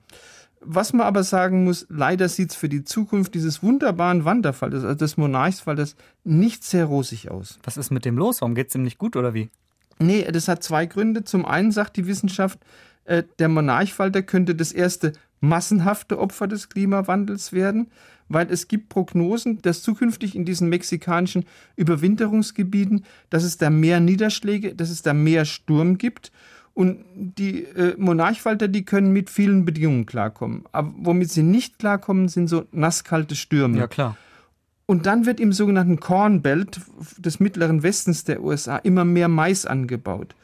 Was 0.67 0.93
man 0.93 1.07
aber 1.07 1.25
sagen 1.25 1.65
muss, 1.65 1.87
leider 1.89 2.29
sieht 2.29 2.51
es 2.51 2.57
für 2.57 2.69
die 2.69 2.85
Zukunft 2.85 3.35
dieses 3.35 3.63
wunderbaren 3.63 4.25
Wanderfaltes, 4.25 4.83
also 4.83 4.95
des 4.95 5.17
Monarchsfaltes, 5.17 5.97
nicht 6.25 6.65
sehr 6.65 6.87
rosig 6.87 7.31
aus. 7.31 7.59
Was 7.63 7.77
ist 7.77 7.91
mit 7.91 8.05
dem 8.05 8.17
los? 8.17 8.41
Warum 8.41 8.55
geht 8.55 8.69
es 8.69 8.75
ihm 8.75 8.83
nicht 8.83 8.99
gut 8.99 9.17
oder 9.17 9.35
wie? 9.35 9.51
Nee, 9.99 10.25
das 10.31 10.49
hat 10.49 10.63
zwei 10.63 10.87
Gründe. 10.87 11.25
Zum 11.25 11.45
einen 11.45 11.71
sagt 11.71 11.97
die 11.97 12.07
Wissenschaft, 12.07 12.59
äh, 13.05 13.23
der 13.39 13.49
Monarchfalter 13.49 14.23
könnte 14.23 14.55
das 14.55 14.73
erste 14.73 15.13
massenhafte 15.41 16.19
Opfer 16.19 16.49
des 16.49 16.69
Klimawandels 16.69 17.53
werden, 17.53 17.89
weil 18.29 18.51
es 18.51 18.69
gibt 18.69 18.89
Prognosen, 18.89 19.61
dass 19.61 19.83
zukünftig 19.83 20.35
in 20.35 20.45
diesen 20.45 20.69
mexikanischen 20.69 21.45
Überwinterungsgebieten, 21.77 23.05
dass 23.29 23.45
es 23.45 23.59
da 23.59 23.69
mehr 23.69 24.01
Niederschläge, 24.01 24.75
dass 24.75 24.91
es 24.91 25.03
da 25.03 25.13
mehr 25.13 25.45
Sturm 25.45 25.99
gibt 25.99 26.33
und 26.75 27.05
die 27.15 27.65
äh, 27.65 27.95
Monarchfalter, 27.97 28.67
die 28.69 28.85
können 28.85 29.13
mit 29.13 29.31
vielen 29.31 29.65
Bedingungen 29.65 30.07
klarkommen. 30.07 30.65
Aber 30.73 30.93
womit 30.99 31.31
sie 31.31 31.45
nicht 31.45 31.79
klarkommen, 31.79 32.29
sind 32.29 32.49
so 32.49 32.65
nasskalte 32.73 33.37
Stürme. 33.37 33.79
Ja, 33.79 33.87
klar. 33.87 34.17
Und 34.87 35.07
dann 35.07 35.25
wird 35.25 35.41
im 35.41 35.53
sogenannten 35.53 35.99
Corn 36.01 36.43
Belt 36.43 36.81
des 37.17 37.41
mittleren 37.41 37.83
Westens 37.83 38.25
der 38.25 38.43
USA 38.43 38.77
immer 38.77 39.05
mehr 39.05 39.29
Mais 39.29 39.65
angebaut. 39.65 40.35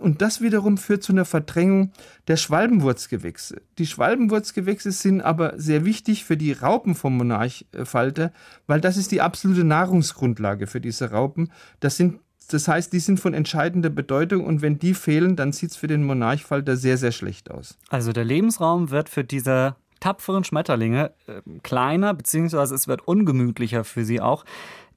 Und 0.00 0.22
das 0.22 0.40
wiederum 0.40 0.78
führt 0.78 1.02
zu 1.02 1.12
einer 1.12 1.24
Verdrängung 1.24 1.90
der 2.28 2.36
Schwalbenwurzgewächse. 2.36 3.62
Die 3.78 3.86
Schwalbenwurzgewächse 3.86 4.92
sind 4.92 5.20
aber 5.20 5.54
sehr 5.58 5.84
wichtig 5.84 6.24
für 6.24 6.36
die 6.36 6.52
Raupen 6.52 6.94
vom 6.94 7.16
Monarchfalter, 7.16 8.32
weil 8.68 8.80
das 8.80 8.96
ist 8.96 9.10
die 9.10 9.20
absolute 9.20 9.64
Nahrungsgrundlage 9.64 10.68
für 10.68 10.80
diese 10.80 11.10
Raupen. 11.10 11.50
Das 11.80 11.96
sind 11.96 12.20
das 12.52 12.68
heißt, 12.68 12.92
die 12.92 13.00
sind 13.00 13.20
von 13.20 13.34
entscheidender 13.34 13.90
Bedeutung 13.90 14.44
und 14.44 14.62
wenn 14.62 14.78
die 14.78 14.94
fehlen, 14.94 15.36
dann 15.36 15.52
sieht 15.52 15.70
es 15.70 15.76
für 15.76 15.86
den 15.86 16.04
Monarchfalter 16.04 16.76
sehr, 16.76 16.96
sehr 16.96 17.12
schlecht 17.12 17.50
aus. 17.50 17.78
Also 17.88 18.12
der 18.12 18.24
Lebensraum 18.24 18.90
wird 18.90 19.08
für 19.08 19.24
diese 19.24 19.76
tapferen 20.00 20.44
Schmetterlinge 20.44 21.12
äh, 21.26 21.42
kleiner, 21.62 22.14
beziehungsweise 22.14 22.74
es 22.74 22.88
wird 22.88 23.06
ungemütlicher 23.06 23.84
für 23.84 24.04
sie 24.04 24.20
auch. 24.20 24.44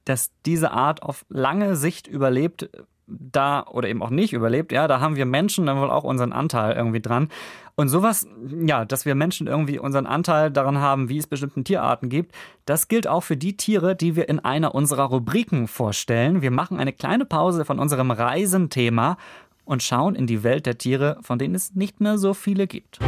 Dass 0.04 0.30
diese 0.44 0.72
Art 0.72 1.02
auf 1.02 1.24
lange 1.28 1.76
Sicht 1.76 2.06
überlebt, 2.06 2.68
da 3.06 3.64
oder 3.66 3.88
eben 3.88 4.02
auch 4.02 4.10
nicht 4.10 4.32
überlebt, 4.32 4.72
ja, 4.72 4.88
da 4.88 5.00
haben 5.00 5.16
wir 5.16 5.26
Menschen 5.26 5.66
dann 5.66 5.78
wohl 5.78 5.90
auch 5.90 6.04
unseren 6.04 6.32
Anteil 6.32 6.74
irgendwie 6.74 7.00
dran. 7.00 7.28
Und 7.76 7.88
sowas, 7.88 8.26
ja, 8.64 8.84
dass 8.84 9.04
wir 9.04 9.14
Menschen 9.14 9.46
irgendwie 9.46 9.78
unseren 9.78 10.06
Anteil 10.06 10.50
daran 10.50 10.78
haben, 10.78 11.08
wie 11.08 11.18
es 11.18 11.26
bestimmten 11.26 11.64
Tierarten 11.64 12.08
gibt, 12.08 12.34
das 12.66 12.88
gilt 12.88 13.08
auch 13.08 13.22
für 13.22 13.36
die 13.36 13.56
Tiere, 13.56 13.96
die 13.96 14.14
wir 14.14 14.28
in 14.28 14.38
einer 14.38 14.74
unserer 14.74 15.04
Rubriken 15.04 15.66
vorstellen. 15.66 16.40
Wir 16.40 16.52
machen 16.52 16.78
eine 16.78 16.92
kleine 16.92 17.24
Pause 17.24 17.64
von 17.64 17.78
unserem 17.78 18.10
Reisenthema 18.10 19.16
und 19.64 19.82
schauen 19.82 20.14
in 20.14 20.26
die 20.26 20.44
Welt 20.44 20.66
der 20.66 20.78
Tiere, 20.78 21.18
von 21.22 21.38
denen 21.38 21.54
es 21.54 21.74
nicht 21.74 22.00
mehr 22.00 22.16
so 22.16 22.32
viele 22.32 22.66
gibt. 22.66 23.00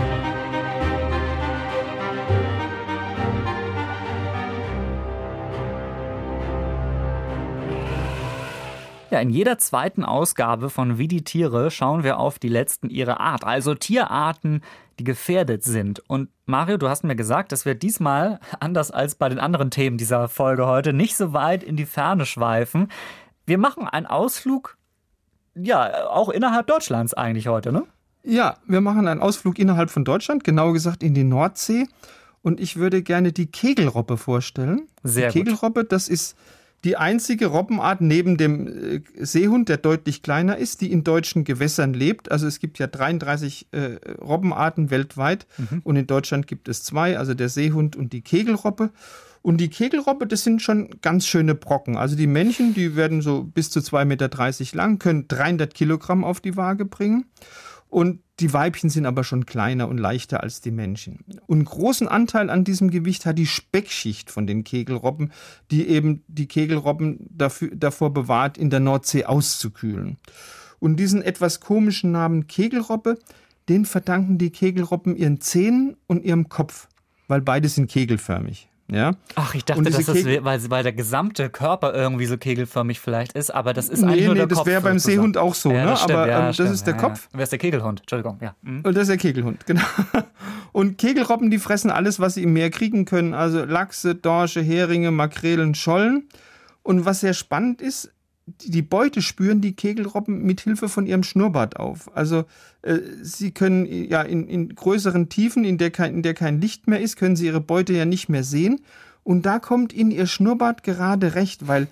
Ja, 9.16 9.22
in 9.22 9.30
jeder 9.30 9.56
zweiten 9.56 10.04
Ausgabe 10.04 10.68
von 10.68 10.98
Wie 10.98 11.08
die 11.08 11.24
Tiere 11.24 11.70
schauen 11.70 12.04
wir 12.04 12.18
auf 12.18 12.38
die 12.38 12.50
letzten 12.50 12.90
ihrer 12.90 13.18
Art, 13.18 13.44
also 13.44 13.74
Tierarten, 13.74 14.60
die 14.98 15.04
gefährdet 15.04 15.64
sind. 15.64 16.00
Und 16.06 16.28
Mario, 16.44 16.76
du 16.76 16.90
hast 16.90 17.02
mir 17.02 17.16
gesagt, 17.16 17.50
dass 17.50 17.64
wir 17.64 17.74
diesmal, 17.74 18.40
anders 18.60 18.90
als 18.90 19.14
bei 19.14 19.30
den 19.30 19.38
anderen 19.38 19.70
Themen 19.70 19.96
dieser 19.96 20.28
Folge 20.28 20.66
heute, 20.66 20.92
nicht 20.92 21.16
so 21.16 21.32
weit 21.32 21.64
in 21.64 21.76
die 21.76 21.86
Ferne 21.86 22.26
schweifen. 22.26 22.88
Wir 23.46 23.56
machen 23.56 23.88
einen 23.88 24.04
Ausflug 24.04 24.76
ja, 25.54 26.08
auch 26.08 26.28
innerhalb 26.28 26.66
Deutschlands 26.66 27.14
eigentlich 27.14 27.48
heute, 27.48 27.72
ne? 27.72 27.84
Ja, 28.22 28.58
wir 28.66 28.82
machen 28.82 29.08
einen 29.08 29.22
Ausflug 29.22 29.58
innerhalb 29.58 29.88
von 29.88 30.04
Deutschland, 30.04 30.44
genauer 30.44 30.74
gesagt 30.74 31.02
in 31.02 31.14
die 31.14 31.24
Nordsee. 31.24 31.86
Und 32.42 32.60
ich 32.60 32.76
würde 32.76 33.02
gerne 33.02 33.32
die 33.32 33.46
Kegelrobbe 33.46 34.18
vorstellen. 34.18 34.88
Sehr 35.02 35.30
die 35.30 35.38
Kegelrobbe, 35.38 35.84
das 35.84 36.10
ist 36.10 36.36
die 36.84 36.96
einzige 36.96 37.46
Robbenart 37.46 38.00
neben 38.00 38.36
dem 38.36 38.66
äh, 38.66 39.00
Seehund, 39.18 39.68
der 39.68 39.78
deutlich 39.78 40.22
kleiner 40.22 40.56
ist, 40.56 40.80
die 40.80 40.92
in 40.92 41.04
deutschen 41.04 41.44
Gewässern 41.44 41.94
lebt. 41.94 42.30
Also 42.30 42.46
es 42.46 42.58
gibt 42.58 42.78
ja 42.78 42.86
33 42.86 43.68
äh, 43.72 43.98
Robbenarten 44.20 44.90
weltweit 44.90 45.46
mhm. 45.58 45.80
und 45.84 45.96
in 45.96 46.06
Deutschland 46.06 46.46
gibt 46.46 46.68
es 46.68 46.82
zwei, 46.82 47.18
also 47.18 47.34
der 47.34 47.48
Seehund 47.48 47.96
und 47.96 48.12
die 48.12 48.20
Kegelrobbe. 48.20 48.90
Und 49.42 49.58
die 49.58 49.68
Kegelrobbe, 49.68 50.26
das 50.26 50.42
sind 50.42 50.60
schon 50.60 50.90
ganz 51.02 51.24
schöne 51.24 51.54
Brocken. 51.54 51.96
Also 51.96 52.16
die 52.16 52.26
Männchen, 52.26 52.74
die 52.74 52.96
werden 52.96 53.22
so 53.22 53.44
bis 53.44 53.70
zu 53.70 53.78
2,30 53.78 54.04
Meter 54.04 54.76
lang, 54.76 54.98
können 54.98 55.28
300 55.28 55.72
Kilogramm 55.72 56.24
auf 56.24 56.40
die 56.40 56.56
Waage 56.56 56.84
bringen. 56.84 57.26
Und 57.88 58.20
die 58.40 58.52
Weibchen 58.52 58.90
sind 58.90 59.06
aber 59.06 59.24
schon 59.24 59.46
kleiner 59.46 59.88
und 59.88 59.98
leichter 59.98 60.42
als 60.42 60.60
die 60.60 60.70
Männchen. 60.70 61.24
Und 61.46 61.64
großen 61.64 62.08
Anteil 62.08 62.50
an 62.50 62.64
diesem 62.64 62.90
Gewicht 62.90 63.24
hat 63.24 63.38
die 63.38 63.46
Speckschicht 63.46 64.30
von 64.30 64.46
den 64.46 64.64
Kegelrobben, 64.64 65.32
die 65.70 65.88
eben 65.88 66.22
die 66.26 66.46
Kegelrobben 66.46 67.18
dafür, 67.30 67.70
davor 67.74 68.12
bewahrt, 68.12 68.58
in 68.58 68.70
der 68.70 68.80
Nordsee 68.80 69.24
auszukühlen. 69.24 70.18
Und 70.78 70.96
diesen 70.96 71.22
etwas 71.22 71.60
komischen 71.60 72.12
Namen 72.12 72.46
Kegelrobbe, 72.46 73.18
den 73.68 73.84
verdanken 73.84 74.38
die 74.38 74.50
Kegelrobben 74.50 75.16
ihren 75.16 75.40
Zähnen 75.40 75.96
und 76.06 76.24
ihrem 76.24 76.48
Kopf, 76.48 76.88
weil 77.28 77.40
beide 77.40 77.68
sind 77.68 77.90
kegelförmig. 77.90 78.68
Ja? 78.88 79.12
Ach, 79.34 79.54
ich 79.54 79.64
dachte, 79.64 79.82
das 79.82 79.98
ist, 79.98 80.44
weil, 80.44 80.70
weil 80.70 80.82
der 80.82 80.92
gesamte 80.92 81.50
Körper 81.50 81.92
irgendwie 81.92 82.26
so 82.26 82.38
kegelförmig 82.38 83.00
vielleicht 83.00 83.32
ist, 83.32 83.50
aber 83.50 83.72
das 83.72 83.88
ist 83.88 84.04
eigentlich 84.04 84.20
nee, 84.20 84.26
nur 84.26 84.34
nee, 84.34 84.40
der 84.40 84.46
das 84.46 84.58
Kopf. 84.58 84.64
Das 84.66 84.72
wäre 84.72 84.82
beim 84.82 84.98
Seehund 84.98 85.36
auch 85.36 85.54
so, 85.54 85.72
ja, 85.72 85.84
ne? 85.86 85.96
Stimmt, 85.96 86.12
aber 86.12 86.28
ja, 86.28 86.48
ähm, 86.48 86.54
das 86.56 86.70
ist 86.70 86.86
der 86.86 86.94
Kopf. 86.94 87.28
Wer 87.32 87.42
ist 87.42 87.52
der 87.52 87.58
Kegelhund? 87.58 88.00
Entschuldigung, 88.00 88.38
ja. 88.40 88.54
Mhm. 88.62 88.82
Und 88.82 88.96
das 88.96 89.02
ist 89.02 89.08
der 89.08 89.16
Kegelhund, 89.16 89.66
genau. 89.66 89.82
Und 90.72 90.98
Kegelrobben, 90.98 91.50
die 91.50 91.58
fressen 91.58 91.90
alles, 91.90 92.20
was 92.20 92.34
sie 92.34 92.44
im 92.44 92.52
Meer 92.52 92.70
kriegen 92.70 93.06
können, 93.06 93.34
also 93.34 93.64
Lachse, 93.64 94.14
Dorsche, 94.14 94.60
Heringe, 94.60 95.10
Makrelen, 95.10 95.74
Schollen. 95.74 96.28
Und 96.82 97.04
was 97.04 97.20
sehr 97.20 97.34
spannend 97.34 97.82
ist, 97.82 98.12
die 98.46 98.82
Beute 98.82 99.22
spüren 99.22 99.60
die 99.60 99.74
Kegelrobben 99.74 100.42
mit 100.42 100.60
Hilfe 100.60 100.88
von 100.88 101.06
ihrem 101.06 101.24
Schnurrbart 101.24 101.76
auf. 101.76 102.14
Also 102.16 102.44
äh, 102.82 102.98
sie 103.22 103.50
können 103.50 103.86
ja 103.86 104.22
in, 104.22 104.46
in 104.46 104.74
größeren 104.74 105.28
Tiefen, 105.28 105.64
in 105.64 105.78
der, 105.78 105.90
kein, 105.90 106.14
in 106.14 106.22
der 106.22 106.34
kein 106.34 106.60
Licht 106.60 106.86
mehr 106.86 107.00
ist, 107.00 107.16
können 107.16 107.36
sie 107.36 107.46
ihre 107.46 107.60
Beute 107.60 107.92
ja 107.92 108.04
nicht 108.04 108.28
mehr 108.28 108.44
sehen. 108.44 108.80
Und 109.24 109.46
da 109.46 109.58
kommt 109.58 109.92
ihnen 109.92 110.12
ihr 110.12 110.26
Schnurrbart 110.26 110.84
gerade 110.84 111.34
recht, 111.34 111.66
weil 111.66 111.88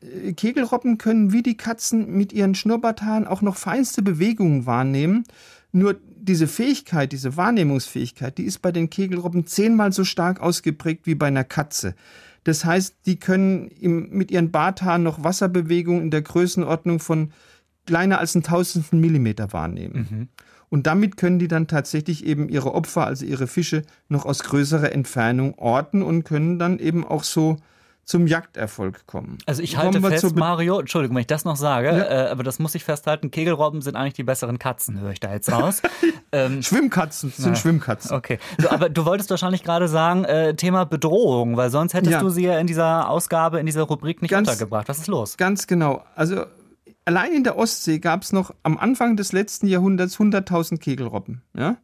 äh, 0.00 0.32
Kegelrobben 0.32 0.98
können 0.98 1.32
wie 1.32 1.42
die 1.42 1.56
Katzen 1.56 2.16
mit 2.16 2.32
ihren 2.32 2.54
Schnurrbarthaaren 2.54 3.26
auch 3.26 3.42
noch 3.42 3.56
feinste 3.56 4.02
Bewegungen 4.02 4.64
wahrnehmen. 4.64 5.24
Nur 5.72 5.96
diese 6.16 6.46
Fähigkeit, 6.46 7.10
diese 7.10 7.36
Wahrnehmungsfähigkeit, 7.36 8.38
die 8.38 8.44
ist 8.44 8.62
bei 8.62 8.70
den 8.70 8.90
Kegelrobben 8.90 9.46
zehnmal 9.46 9.92
so 9.92 10.04
stark 10.04 10.40
ausgeprägt 10.40 11.06
wie 11.06 11.16
bei 11.16 11.26
einer 11.26 11.44
Katze. 11.44 11.94
Das 12.46 12.64
heißt, 12.64 12.98
die 13.06 13.18
können 13.18 13.66
im, 13.66 14.08
mit 14.10 14.30
ihren 14.30 14.52
Barthaaren 14.52 15.02
noch 15.02 15.24
Wasserbewegungen 15.24 16.00
in 16.00 16.10
der 16.12 16.22
Größenordnung 16.22 17.00
von 17.00 17.32
kleiner 17.86 18.20
als 18.20 18.36
ein 18.36 18.44
Tausendstel 18.44 19.00
Millimeter 19.00 19.52
wahrnehmen. 19.52 20.06
Mhm. 20.08 20.28
Und 20.68 20.86
damit 20.86 21.16
können 21.16 21.40
die 21.40 21.48
dann 21.48 21.66
tatsächlich 21.66 22.24
eben 22.24 22.48
ihre 22.48 22.72
Opfer, 22.72 23.04
also 23.04 23.26
ihre 23.26 23.48
Fische, 23.48 23.82
noch 24.08 24.26
aus 24.26 24.44
größerer 24.44 24.92
Entfernung 24.92 25.58
orten 25.58 26.02
und 26.02 26.22
können 26.22 26.60
dann 26.60 26.78
eben 26.78 27.04
auch 27.04 27.24
so 27.24 27.56
zum 28.06 28.28
Jagderfolg 28.28 29.04
kommen. 29.06 29.38
Also 29.46 29.62
ich 29.62 29.76
halte 29.76 30.00
fest, 30.00 30.36
Mario, 30.36 30.78
Entschuldigung, 30.78 31.16
wenn 31.16 31.22
ich 31.22 31.26
das 31.26 31.44
noch 31.44 31.56
sage, 31.56 31.88
ja. 31.88 32.26
äh, 32.26 32.30
aber 32.30 32.44
das 32.44 32.60
muss 32.60 32.76
ich 32.76 32.84
festhalten, 32.84 33.32
Kegelrobben 33.32 33.82
sind 33.82 33.96
eigentlich 33.96 34.14
die 34.14 34.22
besseren 34.22 34.60
Katzen, 34.60 35.00
höre 35.00 35.10
ich 35.10 35.18
da 35.18 35.32
jetzt 35.32 35.50
raus. 35.50 35.82
ähm, 36.32 36.62
Schwimmkatzen 36.62 37.32
sind 37.32 37.50
na, 37.50 37.54
Schwimmkatzen. 37.56 38.14
Okay, 38.16 38.38
so, 38.58 38.70
aber 38.70 38.88
du 38.90 39.04
wolltest 39.04 39.28
wahrscheinlich 39.30 39.64
gerade 39.64 39.88
sagen, 39.88 40.24
äh, 40.24 40.54
Thema 40.54 40.84
Bedrohung, 40.84 41.56
weil 41.56 41.70
sonst 41.70 41.94
hättest 41.94 42.12
ja. 42.12 42.20
du 42.20 42.30
sie 42.30 42.44
ja 42.44 42.60
in 42.60 42.68
dieser 42.68 43.10
Ausgabe, 43.10 43.58
in 43.58 43.66
dieser 43.66 43.82
Rubrik 43.82 44.22
nicht 44.22 44.30
ganz, 44.30 44.48
untergebracht. 44.48 44.88
Was 44.88 44.98
ist 44.98 45.08
los? 45.08 45.36
Ganz 45.36 45.66
genau. 45.66 46.04
Also 46.14 46.46
allein 47.06 47.32
in 47.32 47.42
der 47.42 47.58
Ostsee 47.58 47.98
gab 47.98 48.22
es 48.22 48.32
noch 48.32 48.54
am 48.62 48.78
Anfang 48.78 49.16
des 49.16 49.32
letzten 49.32 49.66
Jahrhunderts 49.66 50.16
100.000 50.16 50.78
Kegelrobben. 50.78 51.42
Ja? 51.56 51.76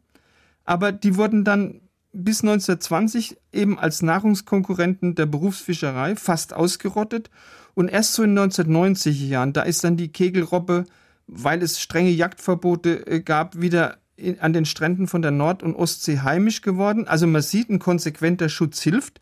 Aber 0.63 0.93
die 0.93 1.17
wurden 1.17 1.43
dann 1.43 1.81
bis 2.13 2.41
1920 2.41 3.37
eben 3.51 3.77
als 3.77 4.01
Nahrungskonkurrenten 4.01 5.15
der 5.15 5.25
Berufsfischerei 5.25 6.15
fast 6.15 6.53
ausgerottet. 6.53 7.29
Und 7.73 7.89
erst 7.89 8.13
so 8.13 8.23
in 8.23 8.35
den 8.35 8.51
1990er 8.51 9.27
Jahren, 9.27 9.53
da 9.53 9.63
ist 9.63 9.83
dann 9.83 9.97
die 9.97 10.11
Kegelrobbe, 10.11 10.85
weil 11.27 11.61
es 11.63 11.81
strenge 11.81 12.11
Jagdverbote 12.11 13.07
äh, 13.07 13.19
gab, 13.19 13.59
wieder 13.59 13.97
in, 14.15 14.39
an 14.39 14.53
den 14.53 14.65
Stränden 14.65 15.07
von 15.07 15.21
der 15.21 15.31
Nord- 15.31 15.63
und 15.63 15.75
Ostsee 15.75 16.19
heimisch 16.19 16.61
geworden. 16.61 17.07
Also 17.07 17.25
man 17.27 17.41
sieht, 17.41 17.69
ein 17.69 17.79
konsequenter 17.79 18.49
Schutz 18.49 18.81
hilft. 18.81 19.19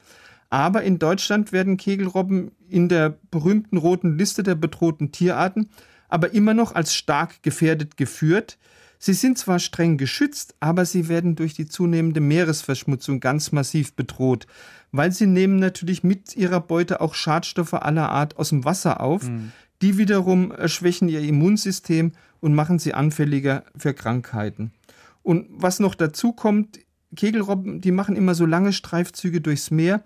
Aber 0.49 0.83
in 0.83 0.99
Deutschland 0.99 1.53
werden 1.53 1.77
Kegelrobben 1.77 2.51
in 2.67 2.89
der 2.89 3.17
berühmten 3.31 3.77
roten 3.77 4.17
Liste 4.17 4.43
der 4.43 4.55
bedrohten 4.55 5.13
Tierarten 5.13 5.69
aber 6.11 6.33
immer 6.33 6.53
noch 6.53 6.75
als 6.75 6.93
stark 6.93 7.41
gefährdet 7.41 7.97
geführt. 7.97 8.59
Sie 9.03 9.13
sind 9.13 9.39
zwar 9.39 9.57
streng 9.57 9.97
geschützt, 9.97 10.53
aber 10.59 10.85
sie 10.85 11.09
werden 11.09 11.35
durch 11.35 11.55
die 11.55 11.67
zunehmende 11.67 12.21
Meeresverschmutzung 12.21 13.19
ganz 13.19 13.51
massiv 13.51 13.95
bedroht, 13.95 14.45
weil 14.91 15.11
sie 15.11 15.25
nehmen 15.25 15.55
natürlich 15.55 16.03
mit 16.03 16.35
ihrer 16.35 16.59
Beute 16.59 17.01
auch 17.01 17.15
Schadstoffe 17.15 17.73
aller 17.73 18.09
Art 18.09 18.37
aus 18.37 18.49
dem 18.49 18.63
Wasser 18.63 19.01
auf. 19.01 19.27
Mhm. 19.27 19.53
Die 19.81 19.97
wiederum 19.97 20.53
schwächen 20.67 21.09
ihr 21.09 21.21
Immunsystem 21.21 22.11
und 22.41 22.53
machen 22.53 22.77
sie 22.77 22.93
anfälliger 22.93 23.63
für 23.75 23.95
Krankheiten. 23.95 24.71
Und 25.23 25.47
was 25.49 25.79
noch 25.79 25.95
dazu 25.95 26.31
kommt, 26.31 26.77
Kegelrobben, 27.15 27.81
die 27.81 27.91
machen 27.91 28.15
immer 28.15 28.35
so 28.35 28.45
lange 28.45 28.71
Streifzüge 28.71 29.41
durchs 29.41 29.71
Meer 29.71 30.03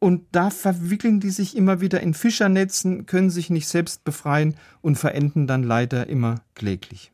und 0.00 0.24
da 0.32 0.50
verwickeln 0.50 1.20
die 1.20 1.30
sich 1.30 1.56
immer 1.56 1.80
wieder 1.80 2.00
in 2.00 2.14
Fischernetzen, 2.14 3.06
können 3.06 3.30
sich 3.30 3.48
nicht 3.48 3.68
selbst 3.68 4.02
befreien 4.02 4.56
und 4.82 4.96
verenden 4.96 5.46
dann 5.46 5.62
leider 5.62 6.08
immer 6.08 6.42
kläglich. 6.56 7.13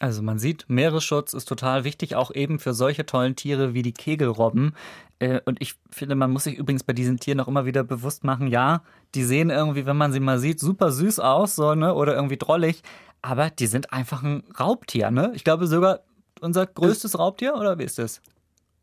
Also 0.00 0.22
man 0.22 0.38
sieht, 0.38 0.64
Meeresschutz 0.68 1.34
ist 1.34 1.44
total 1.44 1.84
wichtig, 1.84 2.16
auch 2.16 2.34
eben 2.34 2.58
für 2.58 2.72
solche 2.72 3.04
tollen 3.04 3.36
Tiere 3.36 3.74
wie 3.74 3.82
die 3.82 3.92
Kegelrobben. 3.92 4.74
Äh, 5.18 5.40
und 5.44 5.60
ich 5.60 5.74
finde, 5.90 6.14
man 6.14 6.30
muss 6.30 6.44
sich 6.44 6.56
übrigens 6.56 6.82
bei 6.82 6.94
diesen 6.94 7.18
Tieren 7.18 7.38
auch 7.38 7.48
immer 7.48 7.66
wieder 7.66 7.84
bewusst 7.84 8.24
machen, 8.24 8.46
ja, 8.46 8.82
die 9.14 9.22
sehen 9.22 9.50
irgendwie, 9.50 9.84
wenn 9.84 9.98
man 9.98 10.12
sie 10.12 10.20
mal 10.20 10.38
sieht, 10.38 10.58
super 10.58 10.90
süß 10.90 11.20
aus, 11.20 11.54
so, 11.54 11.74
ne, 11.74 11.94
oder 11.94 12.14
irgendwie 12.14 12.38
drollig, 12.38 12.82
aber 13.20 13.50
die 13.50 13.66
sind 13.66 13.92
einfach 13.92 14.22
ein 14.22 14.42
Raubtier, 14.58 15.10
ne? 15.10 15.32
Ich 15.34 15.44
glaube 15.44 15.66
sogar 15.66 16.00
unser 16.40 16.66
größtes 16.66 17.18
Raubtier, 17.18 17.54
oder 17.54 17.78
wie 17.78 17.84
ist 17.84 17.98
das? 17.98 18.22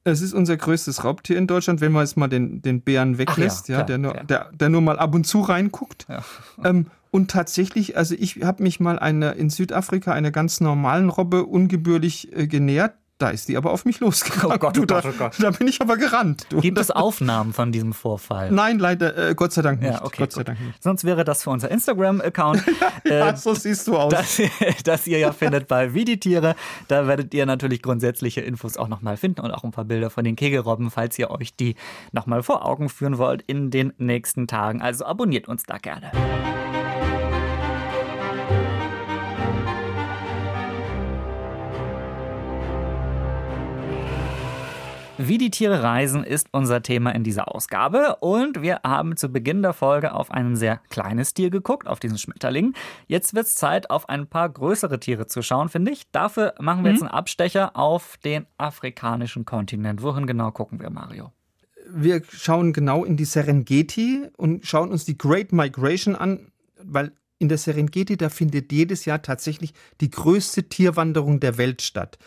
Es 0.04 0.22
ist 0.22 0.34
unser 0.34 0.56
größtes 0.56 1.04
Raubtier 1.04 1.38
in 1.40 1.48
Deutschland, 1.48 1.82
wenn 1.82 1.92
man 1.92 2.04
jetzt 2.06 2.16
mal 2.16 2.28
den, 2.28 2.62
den 2.62 2.82
Bären 2.82 3.18
weglässt, 3.18 3.70
ja, 3.70 3.80
ja, 3.80 3.84
der, 3.84 3.98
nur, 3.98 4.16
ja. 4.16 4.24
Der, 4.24 4.52
der 4.54 4.70
nur 4.70 4.82
mal 4.82 5.00
ab 5.00 5.16
und 5.16 5.26
zu 5.26 5.42
reinguckt. 5.42 6.06
Ja. 6.08 6.24
Ähm, 6.64 6.86
und 7.18 7.32
tatsächlich, 7.32 7.98
also 7.98 8.14
ich 8.16 8.44
habe 8.44 8.62
mich 8.62 8.80
mal 8.80 9.00
eine, 9.00 9.32
in 9.32 9.50
Südafrika 9.50 10.12
einer 10.12 10.30
ganz 10.30 10.62
normalen 10.62 11.10
Robbe 11.10 11.48
ungebührlich 11.48 12.32
äh, 12.32 12.46
genähert. 12.46 12.94
Da 13.18 13.30
ist 13.30 13.50
die 13.50 13.58
aber 13.58 13.72
auf 13.72 13.86
mich 13.86 14.00
losgegangen. 14.00 14.56
Oh 14.56 14.60
Gott, 14.60 14.78
oh 14.78 14.86
Gott, 14.86 15.04
oh 15.04 15.12
Gott. 15.18 15.34
Da, 15.40 15.50
da 15.50 15.50
bin 15.50 15.68
ich 15.68 15.82
aber 15.82 15.98
gerannt. 15.98 16.46
Du. 16.50 16.62
Gibt 16.62 16.78
es 16.78 16.92
Aufnahmen 16.92 17.54
von 17.54 17.72
diesem 17.72 17.94
Vorfall? 17.94 18.52
Nein, 18.52 18.78
leider, 18.78 19.30
äh, 19.30 19.34
Gott 19.34 19.52
sei 19.52 19.64
Dank 19.64 19.82
nicht. 19.82 19.94
Ja, 19.94 20.06
okay, 20.06 20.18
Gott 20.20 20.34
sei 20.34 20.44
Dank 20.44 20.62
nicht. 20.62 20.84
Sonst 20.84 21.06
wäre 21.06 21.24
das 21.24 21.42
für 21.42 21.50
unser 21.50 21.72
Instagram-Account. 21.72 22.64
ja, 23.04 23.30
äh, 23.30 23.36
so 23.36 23.56
siehst 23.56 23.88
du 23.88 23.98
aus. 23.98 24.14
Das, 24.14 24.40
das 24.84 25.08
ihr 25.08 25.18
ja 25.18 25.32
findet 25.32 25.68
bei 25.68 25.96
Wie 25.96 26.06
die 26.06 26.20
Tiere. 26.20 26.56
Da 26.88 27.08
werdet 27.08 27.34
ihr 27.34 27.48
natürlich 27.48 27.82
grundsätzliche 27.82 28.42
Infos 28.42 28.78
auch 28.78 28.90
nochmal 28.90 29.18
finden 29.18 29.42
und 29.42 29.50
auch 29.50 29.64
ein 29.64 29.72
paar 29.72 29.86
Bilder 29.86 30.12
von 30.12 30.24
den 30.24 30.36
Kegelrobben, 30.36 30.92
falls 30.92 31.18
ihr 31.18 31.32
euch 31.32 31.56
die 31.56 31.74
nochmal 32.12 32.44
vor 32.44 32.64
Augen 32.64 32.88
führen 32.88 33.18
wollt 33.18 33.42
in 33.42 33.72
den 33.72 33.94
nächsten 33.98 34.46
Tagen. 34.46 34.84
Also 34.84 35.06
abonniert 35.06 35.48
uns 35.48 35.64
da 35.64 35.80
gerne. 35.80 36.12
Wie 45.28 45.38
die 45.38 45.52
Tiere 45.52 45.84
reisen 45.84 46.24
ist 46.24 46.48
unser 46.54 46.82
Thema 46.82 47.14
in 47.14 47.26
dieser 47.26 47.54
Ausgabe 47.54 48.16
und 48.22 48.62
wir 48.62 48.80
haben 48.86 49.18
zu 49.18 49.28
Beginn 49.28 49.62
der 49.62 49.74
Folge 49.74 50.14
auf 50.14 50.32
ein 50.32 50.56
sehr 50.56 50.80
kleines 50.90 51.34
Tier 51.34 51.50
geguckt, 51.50 51.86
auf 51.86 52.00
diesen 52.00 52.18
Schmetterling. 52.18 52.74
Jetzt 53.08 53.34
wird 53.34 53.46
es 53.46 53.56
Zeit, 53.56 53.90
auf 53.90 54.08
ein 54.08 54.28
paar 54.28 54.48
größere 54.48 55.02
Tiere 55.02 55.28
zu 55.28 55.42
schauen, 55.42 55.68
finde 55.68 55.92
ich. 55.92 56.10
Dafür 56.14 56.54
machen 56.62 56.86
wir 56.86 56.92
mhm. 56.92 56.96
jetzt 56.96 57.04
einen 57.04 57.12
Abstecher 57.12 57.76
auf 57.76 58.16
den 58.24 58.46
afrikanischen 58.58 59.44
Kontinent. 59.44 60.02
Wohin 60.02 60.28
genau 60.28 60.52
gucken 60.52 60.80
wir, 60.80 60.90
Mario? 60.90 61.34
Wir 61.90 62.22
schauen 62.30 62.72
genau 62.72 63.04
in 63.04 63.18
die 63.18 63.26
Serengeti 63.26 64.30
und 64.38 64.66
schauen 64.66 64.92
uns 64.92 65.04
die 65.04 65.18
Great 65.18 65.52
Migration 65.52 66.16
an, 66.16 66.54
weil 66.82 67.12
in 67.38 67.50
der 67.50 67.58
Serengeti, 67.58 68.16
da 68.16 68.30
findet 68.30 68.72
jedes 68.72 69.04
Jahr 69.04 69.22
tatsächlich 69.22 69.74
die 70.00 70.10
größte 70.10 70.70
Tierwanderung 70.70 71.42
der 71.42 71.58
Welt 71.58 71.82
statt 71.82 72.18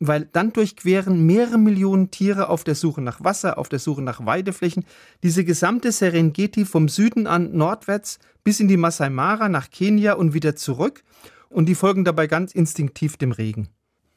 weil 0.00 0.28
dann 0.32 0.52
durchqueren 0.52 1.26
mehrere 1.26 1.58
Millionen 1.58 2.10
Tiere 2.10 2.48
auf 2.48 2.64
der 2.64 2.74
Suche 2.74 3.02
nach 3.02 3.22
Wasser, 3.22 3.58
auf 3.58 3.68
der 3.68 3.78
Suche 3.78 4.02
nach 4.02 4.24
Weideflächen, 4.24 4.84
diese 5.22 5.44
gesamte 5.44 5.92
Serengeti 5.92 6.64
vom 6.64 6.88
Süden 6.88 7.26
an 7.26 7.54
nordwärts 7.56 8.18
bis 8.42 8.60
in 8.60 8.68
die 8.68 8.78
Masai 8.78 9.10
Mara 9.10 9.48
nach 9.48 9.70
Kenia 9.70 10.14
und 10.14 10.32
wieder 10.34 10.56
zurück. 10.56 11.04
Und 11.50 11.66
die 11.66 11.74
folgen 11.74 12.04
dabei 12.04 12.26
ganz 12.26 12.52
instinktiv 12.52 13.18
dem 13.18 13.32
Regen. 13.32 13.68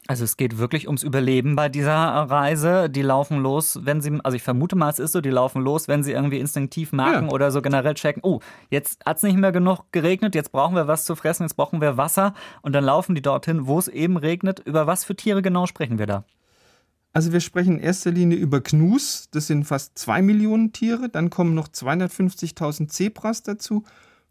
Also 0.08 0.26
es 0.26 0.36
geht 0.36 0.58
wirklich 0.58 0.88
ums 0.88 1.02
Überleben 1.02 1.56
bei 1.56 1.70
dieser 1.70 1.96
Reise. 1.96 2.90
Die 2.90 3.02
laufen 3.02 3.40
los, 3.40 3.80
wenn 3.84 4.02
sie, 4.02 4.20
also 4.24 4.36
ich 4.36 4.44
vermute 4.44 4.76
mal, 4.76 4.90
es 4.90 5.00
ist 5.00 5.14
so, 5.14 5.22
die 5.22 5.30
laufen 5.30 5.62
los, 5.62 5.88
wenn 5.88 6.04
sie 6.04 6.12
irgendwie 6.12 6.40
instinktiv 6.40 6.92
merken 6.92 7.28
ja. 7.28 7.32
oder 7.32 7.52
so 7.52 7.62
generell 7.62 7.94
checken, 7.94 8.22
oh, 8.24 8.40
jetzt 8.70 9.06
hat 9.06 9.18
es 9.18 9.24
nicht 9.24 9.38
mehr 9.38 9.54
genug 9.54 9.86
geregnet, 9.92 10.36
jetzt 10.36 10.52
brauchen 10.52 10.76
wir 10.76 10.88
was 10.88 11.06
zu 11.06 11.16
fressen, 11.16 11.44
jetzt 11.44 11.56
brauchen 11.56 11.80
wir 11.80 11.96
Wasser 11.96 12.34
und 12.62 12.74
dann 12.74 12.84
laufen 12.84 13.16
die 13.16 13.22
dorthin, 13.22 13.66
wo 13.66 13.80
es 13.80 13.88
eben 13.88 14.18
regnet. 14.18 14.60
Über 14.60 14.88
was 14.88 15.06
für 15.06 15.16
Tiere 15.16 15.42
genau 15.42 15.68
sprechen 15.68 15.98
wir 15.98 16.08
da? 16.08 16.26
Also 17.14 17.32
wir 17.32 17.40
sprechen 17.40 17.78
in 17.78 17.84
erster 17.84 18.12
Linie 18.12 18.38
über 18.38 18.60
Gnus, 18.60 19.30
das 19.32 19.48
sind 19.48 19.66
fast 19.66 19.98
zwei 19.98 20.22
Millionen 20.22 20.74
Tiere, 20.74 21.10
dann 21.10 21.30
kommen 21.30 21.54
noch 21.54 21.70
250.000 21.70 22.90
Zebras 22.90 23.44
dazu 23.44 23.84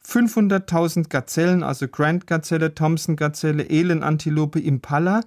500.000 0.07 1.09
Gazellen, 1.09 1.63
also 1.63 1.87
Grand-Gazelle, 1.89 2.75
Thompson-Gazelle, 2.75 3.69
Elenantilope, 3.71 4.59
Impala. 4.59 5.21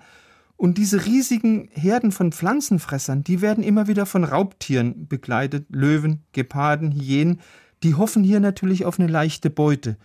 Und 0.57 0.77
diese 0.77 1.05
riesigen 1.05 1.69
Herden 1.71 2.11
von 2.11 2.31
Pflanzenfressern, 2.31 3.23
die 3.23 3.41
werden 3.41 3.63
immer 3.63 3.87
wieder 3.87 4.05
von 4.05 4.23
Raubtieren 4.23 5.07
begleitet, 5.07 5.65
Löwen, 5.69 6.23
Geparden, 6.31 6.91
Hyänen. 6.91 7.41
Die 7.83 7.95
hoffen 7.95 8.23
hier 8.23 8.39
natürlich 8.39 8.85
auf 8.85 8.99
eine 8.99 9.09
leichte 9.09 9.49
Beute. 9.49 9.97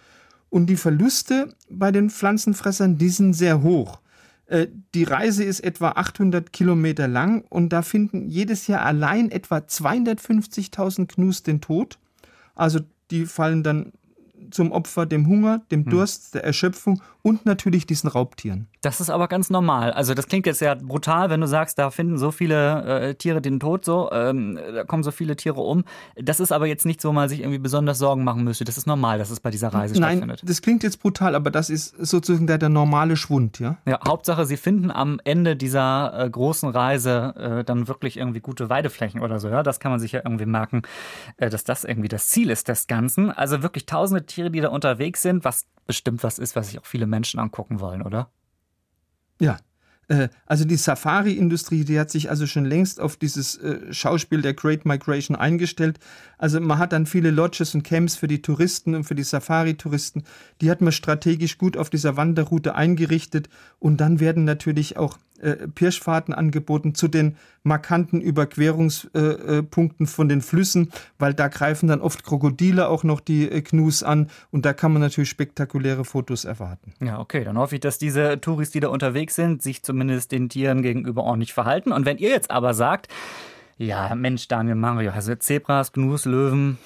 Und 0.49 0.67
die 0.67 0.77
Verluste 0.77 1.55
bei 1.71 1.93
den 1.93 2.11
Pflanzenfressern, 2.11 2.99
die 2.99 3.11
sind 3.11 3.35
sehr 3.35 3.63
hoch. 3.63 4.01
Äh, 4.47 4.67
die 4.95 5.05
Reise 5.05 5.45
ist 5.45 5.61
etwa 5.61 5.91
800 5.91 6.53
Kilometer 6.53 7.07
lang 7.07 7.45
und 7.49 7.69
da 7.69 7.83
finden 7.83 8.29
jedes 8.29 8.67
Jahr 8.67 8.85
allein 8.85 9.31
etwa 9.31 9.59
250.000 9.59 11.07
Knus 11.07 11.45
den 11.45 11.61
Tod. 11.61 11.99
Also 12.57 12.81
die 13.13 13.27
fallen 13.27 13.63
dann 13.63 13.93
zum 14.51 14.73
Opfer 14.73 15.07
dem 15.07 15.27
Hunger, 15.27 15.61
dem 15.71 15.85
hm. 15.85 15.91
Durst, 15.91 16.35
der 16.35 16.45
Erschöpfung 16.45 17.01
und 17.23 17.45
natürlich 17.45 17.87
diesen 17.87 18.09
Raubtieren. 18.09 18.67
Das 18.83 19.01
ist 19.01 19.11
aber 19.11 19.29
ganz 19.29 19.51
normal. 19.51 19.93
Also 19.93 20.15
das 20.15 20.27
klingt 20.27 20.47
jetzt 20.47 20.61
ja 20.61 20.75
brutal, 20.75 21.29
wenn 21.29 21.41
du 21.41 21.47
sagst, 21.47 21.79
da 21.79 21.91
finden 21.91 22.17
so 22.17 22.31
viele 22.31 23.11
äh, 23.11 23.15
Tiere 23.15 23.43
den 23.43 23.61
Tod 23.61 23.85
so, 23.85 24.11
ähm, 24.11 24.59
da 24.75 24.85
kommen 24.85 25.03
so 25.03 25.11
viele 25.11 25.37
Tiere 25.37 25.61
um. 25.61 25.85
Das 26.17 26.41
ist 26.41 26.51
aber 26.51 26.67
jetzt 26.67 26.87
nicht 26.87 27.01
so, 27.01 27.11
wo 27.11 27.13
man 27.13 27.29
sich 27.29 27.41
irgendwie 27.41 27.59
besonders 27.59 27.99
Sorgen 27.99 28.25
machen 28.25 28.45
müsste. 28.45 28.65
Das 28.65 28.79
ist 28.79 28.87
normal, 28.87 29.19
dass 29.19 29.31
es 29.31 29.41
bei 29.41 29.51
dieser 29.51 29.69
Reise 29.69 30.01
Nein, 30.01 30.19
stattfindet. 30.19 30.43
das 30.47 30.63
klingt 30.63 30.83
jetzt 30.83 31.03
brutal, 31.03 31.35
aber 31.35 31.51
das 31.51 31.69
ist 31.69 31.95
sozusagen 31.99 32.47
der, 32.47 32.59
der 32.59 32.71
normale 32.71 33.17
Schwund, 33.17 33.59
ja? 33.59 33.77
Ja, 33.87 34.01
Hauptsache, 34.07 34.47
sie 34.47 34.57
finden 34.57 34.91
am 34.91 35.21
Ende 35.25 35.57
dieser 35.57 36.25
äh, 36.25 36.31
großen 36.31 36.71
Reise 36.71 37.35
äh, 37.37 37.65
dann 37.65 37.89
wirklich 37.89 38.17
irgendwie 38.17 38.41
gute 38.41 38.71
Weideflächen 38.71 39.21
oder 39.21 39.41
so. 39.41 39.49
Ja, 39.49 39.63
das 39.63 39.81
kann 39.81 39.91
man 39.91 40.01
sich 40.01 40.13
ja 40.13 40.21
irgendwie 40.25 40.47
merken, 40.47 40.83
äh, 41.37 41.51
dass 41.51 41.65
das 41.65 41.85
irgendwie 41.85 42.09
das 42.09 42.29
Ziel 42.29 42.49
ist 42.49 42.69
des 42.69 42.87
Ganzen. 42.87 43.31
Also 43.31 43.63
wirklich 43.63 43.85
tausende 43.85 44.25
Tiere, 44.31 44.51
die 44.51 44.61
da 44.61 44.69
unterwegs 44.69 45.23
sind, 45.23 45.45
was 45.45 45.67
bestimmt 45.87 46.23
was 46.23 46.39
ist, 46.39 46.57
was 46.57 46.69
sich 46.69 46.79
auch 46.79 46.87
viele 46.87 47.07
Menschen 47.07 47.41
angucken 47.41 47.81
wollen, 47.81 48.03
oder? 48.03 48.31
Ja, 49.41 49.59
äh, 50.11 50.29
also 50.45 50.65
die 50.65 50.77
Safari-Industrie, 50.77 51.85
die 51.85 51.99
hat 51.99 52.11
sich 52.11 52.29
also 52.29 52.47
schon 52.47 52.65
längst 52.65 53.01
auf 53.01 53.17
dieses 53.17 53.57
äh, 53.59 53.93
Schauspiel 53.93 54.43
der 54.43 54.55
Great 54.55 54.85
Migration 54.85 55.37
eingestellt. 55.37 55.99
Also 56.37 56.61
man 56.61 56.79
hat 56.79 56.93
dann 56.93 57.07
viele 57.07 57.31
Lodges 57.31 57.75
und 57.75 57.85
Camps 57.85 58.17
für 58.17 58.27
die 58.27 58.43
Touristen 58.43 58.95
und 58.95 59.05
für 59.05 59.15
die 59.15 59.23
Safari-Touristen. 59.23 60.25
Die 60.61 60.71
hat 60.71 60.81
man 60.81 60.93
strategisch 60.93 61.59
gut 61.59 61.77
auf 61.77 61.91
dieser 61.91 62.17
Wanderroute 62.17 62.75
eingerichtet. 62.75 63.49
Und 63.79 63.99
dann 63.99 64.21
werden 64.21 64.45
natürlich 64.45 64.97
auch 64.97 65.17
äh, 65.41 65.69
Pirschfahrten 65.69 66.35
angeboten 66.35 66.95
zu 66.95 67.09
den 67.09 67.37
markanten 67.63 68.21
Überquerungspunkten 68.21 70.07
von 70.07 70.29
den 70.29 70.41
Flüssen, 70.41 70.91
weil 71.19 71.35
da 71.35 71.49
greifen 71.49 71.89
dann 71.89 72.01
oft 72.01 72.25
Krokodile 72.25 72.89
auch 72.89 73.05
noch 73.05 73.21
die 73.21 73.51
äh, 73.51 73.63
Gnus 73.63 74.03
an 74.03 74.31
und 74.51 74.65
da 74.65 74.73
kann 74.73 74.93
man 74.93 75.03
natürlich 75.03 75.31
spektakuläre 75.31 76.05
Fotos 76.05 76.45
erwarten. 76.45 76.93
Ja, 77.01 77.19
okay, 77.19 77.45
dann 77.45 77.59
hoffe 77.59 77.77
ich, 77.77 77.81
dass 77.81 77.99
diese 77.99 78.41
Touris, 78.41 78.71
die 78.71 78.81
da 78.81 78.89
unterwegs 78.89 79.35
sind, 79.35 79.63
sich 79.63 79.83
zumindest 79.83 80.33
den 80.33 80.49
Tieren 80.49 80.83
gegenüber 80.83 81.25
ordentlich 81.25 81.53
verhalten. 81.53 81.93
Und 81.93 82.07
wenn 82.07 82.19
ihr 82.19 82.31
jetzt 82.31 82.51
aber 82.51 82.75
sagt, 82.75 83.09
ja, 83.77 84.15
Mensch, 84.15 84.47
Daniel 84.49 84.75
Mario, 84.75 85.11
also 85.11 85.35
Zebras, 85.35 85.93
Gnus, 85.93 86.27
Löwen, 86.27 86.79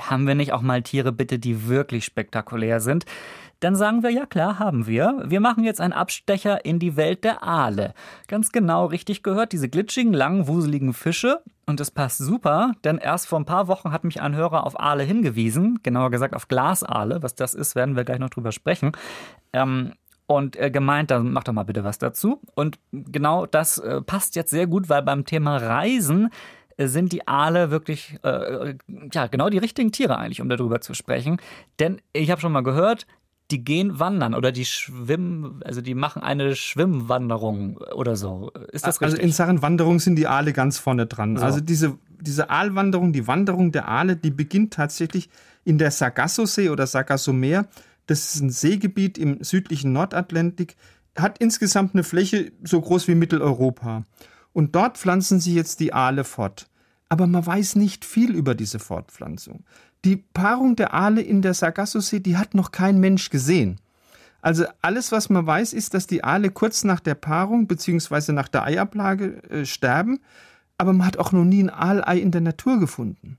haben 0.00 0.26
wir 0.26 0.34
nicht 0.34 0.52
auch 0.52 0.62
mal 0.62 0.82
Tiere 0.82 1.12
bitte, 1.12 1.38
die 1.38 1.68
wirklich 1.68 2.04
spektakulär 2.04 2.80
sind? 2.80 3.04
Dann 3.60 3.74
sagen 3.74 4.02
wir, 4.02 4.10
ja 4.10 4.26
klar, 4.26 4.58
haben 4.58 4.86
wir. 4.86 5.22
Wir 5.26 5.40
machen 5.40 5.64
jetzt 5.64 5.80
einen 5.80 5.94
Abstecher 5.94 6.64
in 6.64 6.78
die 6.78 6.96
Welt 6.96 7.24
der 7.24 7.42
Aale. 7.42 7.94
Ganz 8.28 8.52
genau 8.52 8.86
richtig 8.86 9.22
gehört, 9.22 9.52
diese 9.52 9.68
glitschigen, 9.68 10.12
langen, 10.12 10.46
wuseligen 10.46 10.92
Fische. 10.92 11.42
Und 11.66 11.80
es 11.80 11.90
passt 11.90 12.18
super, 12.18 12.72
denn 12.84 12.98
erst 12.98 13.26
vor 13.26 13.40
ein 13.40 13.44
paar 13.44 13.66
Wochen 13.66 13.92
hat 13.92 14.04
mich 14.04 14.20
ein 14.20 14.36
Hörer 14.36 14.64
auf 14.64 14.78
Aale 14.78 15.02
hingewiesen, 15.02 15.80
genauer 15.82 16.10
gesagt 16.10 16.34
auf 16.34 16.48
Glasaale. 16.48 17.22
Was 17.22 17.34
das 17.34 17.54
ist, 17.54 17.74
werden 17.74 17.96
wir 17.96 18.04
gleich 18.04 18.18
noch 18.18 18.30
drüber 18.30 18.52
sprechen. 18.52 18.92
Ähm, 19.52 19.94
und 20.26 20.56
äh, 20.56 20.70
gemeint, 20.70 21.10
dann 21.10 21.32
mach 21.32 21.44
doch 21.44 21.52
mal 21.52 21.64
bitte 21.64 21.84
was 21.84 21.98
dazu. 21.98 22.40
Und 22.54 22.78
genau 22.92 23.46
das 23.46 23.78
äh, 23.78 24.02
passt 24.02 24.36
jetzt 24.36 24.50
sehr 24.50 24.66
gut, 24.66 24.88
weil 24.88 25.02
beim 25.02 25.24
Thema 25.24 25.56
Reisen 25.56 26.30
äh, 26.76 26.88
sind 26.88 27.12
die 27.12 27.26
Aale 27.26 27.70
wirklich, 27.70 28.18
äh, 28.22 28.74
ja, 29.12 29.26
genau 29.28 29.48
die 29.48 29.58
richtigen 29.58 29.92
Tiere 29.92 30.18
eigentlich, 30.18 30.40
um 30.40 30.48
darüber 30.48 30.80
zu 30.80 30.94
sprechen. 30.94 31.40
Denn 31.78 32.00
ich 32.12 32.30
habe 32.30 32.40
schon 32.40 32.52
mal 32.52 32.62
gehört, 32.62 33.06
die 33.50 33.62
gehen 33.64 33.98
wandern 34.00 34.34
oder 34.34 34.50
die 34.50 34.64
schwimmen, 34.64 35.60
also 35.64 35.80
die 35.80 35.94
machen 35.94 36.22
eine 36.22 36.56
Schwimmwanderung 36.56 37.76
oder 37.76 38.16
so. 38.16 38.50
Ist 38.72 38.86
das 38.86 39.00
also 39.00 39.04
richtig? 39.04 39.04
Also 39.04 39.22
in 39.22 39.32
Sachen 39.32 39.62
Wanderung 39.62 40.00
sind 40.00 40.16
die 40.16 40.26
Aale 40.26 40.52
ganz 40.52 40.78
vorne 40.78 41.06
dran. 41.06 41.36
So. 41.36 41.44
Also 41.44 41.60
diese, 41.60 41.96
diese 42.20 42.50
Aalwanderung, 42.50 43.12
die 43.12 43.28
Wanderung 43.28 43.70
der 43.72 43.88
Aale, 43.88 44.16
die 44.16 44.30
beginnt 44.30 44.72
tatsächlich 44.72 45.30
in 45.64 45.78
der 45.78 45.90
Sargasso-See 45.90 46.70
oder 46.70 46.86
Sargasso-Meer. 46.86 47.66
Das 48.06 48.34
ist 48.34 48.40
ein 48.40 48.50
Seegebiet 48.50 49.18
im 49.18 49.42
südlichen 49.42 49.92
Nordatlantik, 49.92 50.76
hat 51.16 51.38
insgesamt 51.38 51.94
eine 51.94 52.04
Fläche 52.04 52.52
so 52.62 52.80
groß 52.80 53.08
wie 53.08 53.14
Mitteleuropa. 53.14 54.04
Und 54.52 54.74
dort 54.74 54.98
pflanzen 54.98 55.38
sich 55.38 55.54
jetzt 55.54 55.80
die 55.80 55.92
Aale 55.92 56.24
fort. 56.24 56.66
Aber 57.08 57.26
man 57.26 57.44
weiß 57.46 57.76
nicht 57.76 58.04
viel 58.04 58.34
über 58.34 58.54
diese 58.54 58.78
Fortpflanzung. 58.78 59.64
Die 60.04 60.16
Paarung 60.16 60.76
der 60.76 60.94
Aale 60.94 61.20
in 61.20 61.42
der 61.42 61.54
Sargasso-See, 61.54 62.20
die 62.20 62.36
hat 62.36 62.54
noch 62.54 62.72
kein 62.72 63.00
Mensch 63.00 63.30
gesehen. 63.30 63.80
Also 64.42 64.64
alles, 64.82 65.10
was 65.12 65.30
man 65.30 65.46
weiß, 65.46 65.72
ist, 65.72 65.94
dass 65.94 66.06
die 66.06 66.22
Aale 66.22 66.50
kurz 66.50 66.84
nach 66.84 67.00
der 67.00 67.14
Paarung 67.14 67.66
bzw. 67.66 68.32
nach 68.32 68.48
der 68.48 68.64
Eiablage 68.64 69.42
äh, 69.50 69.64
sterben, 69.66 70.20
aber 70.78 70.92
man 70.92 71.06
hat 71.06 71.18
auch 71.18 71.32
noch 71.32 71.44
nie 71.44 71.62
ein 71.62 71.70
Aalei 71.70 72.18
in 72.18 72.30
der 72.30 72.42
Natur 72.42 72.78
gefunden. 72.78 73.38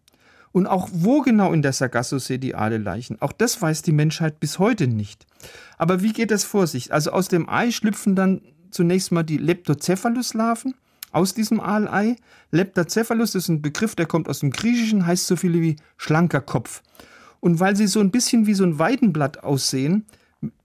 Und 0.52 0.66
auch 0.66 0.90
wo 0.92 1.22
genau 1.22 1.54
in 1.54 1.62
der 1.62 1.74
Sargasso-See 1.74 2.40
die 2.40 2.56
Aale 2.56 2.78
leichen, 2.78 3.22
auch 3.22 3.32
das 3.32 3.62
weiß 3.62 3.84
die 3.84 3.92
Menschheit 3.92 4.40
bis 4.40 4.60
heute 4.60 4.88
nicht. 4.88 5.26
Aber 5.78 6.02
wie 6.02 6.14
geht 6.14 6.32
das 6.32 6.44
vor 6.44 6.68
sich? 6.68 6.92
Also 6.92 7.12
aus 7.12 7.28
dem 7.28 7.48
Ei 7.48 7.72
schlüpfen 7.72 8.16
dann 8.16 8.42
zunächst 8.72 9.12
mal 9.12 9.24
die 9.24 9.38
Leptocephalus-Larven 9.38 10.74
aus 11.12 11.34
diesem 11.34 11.60
Aalei. 11.60 12.16
Leptocephalus 12.52 13.36
ist 13.36 13.50
ein 13.50 13.62
Begriff, 13.62 13.96
der 13.96 14.06
kommt 14.06 14.30
aus 14.30 14.40
dem 14.40 14.52
Griechischen, 14.52 15.06
heißt 15.06 15.28
so 15.28 15.36
viel 15.36 15.54
wie 15.62 15.76
schlanker 15.98 16.42
Kopf. 16.42 16.82
Und 17.40 17.60
weil 17.60 17.76
sie 17.76 17.88
so 17.88 18.00
ein 18.00 18.12
bisschen 18.12 18.48
wie 18.48 18.54
so 18.54 18.64
ein 18.64 18.80
Weidenblatt 18.80 19.44
aussehen, 19.44 20.06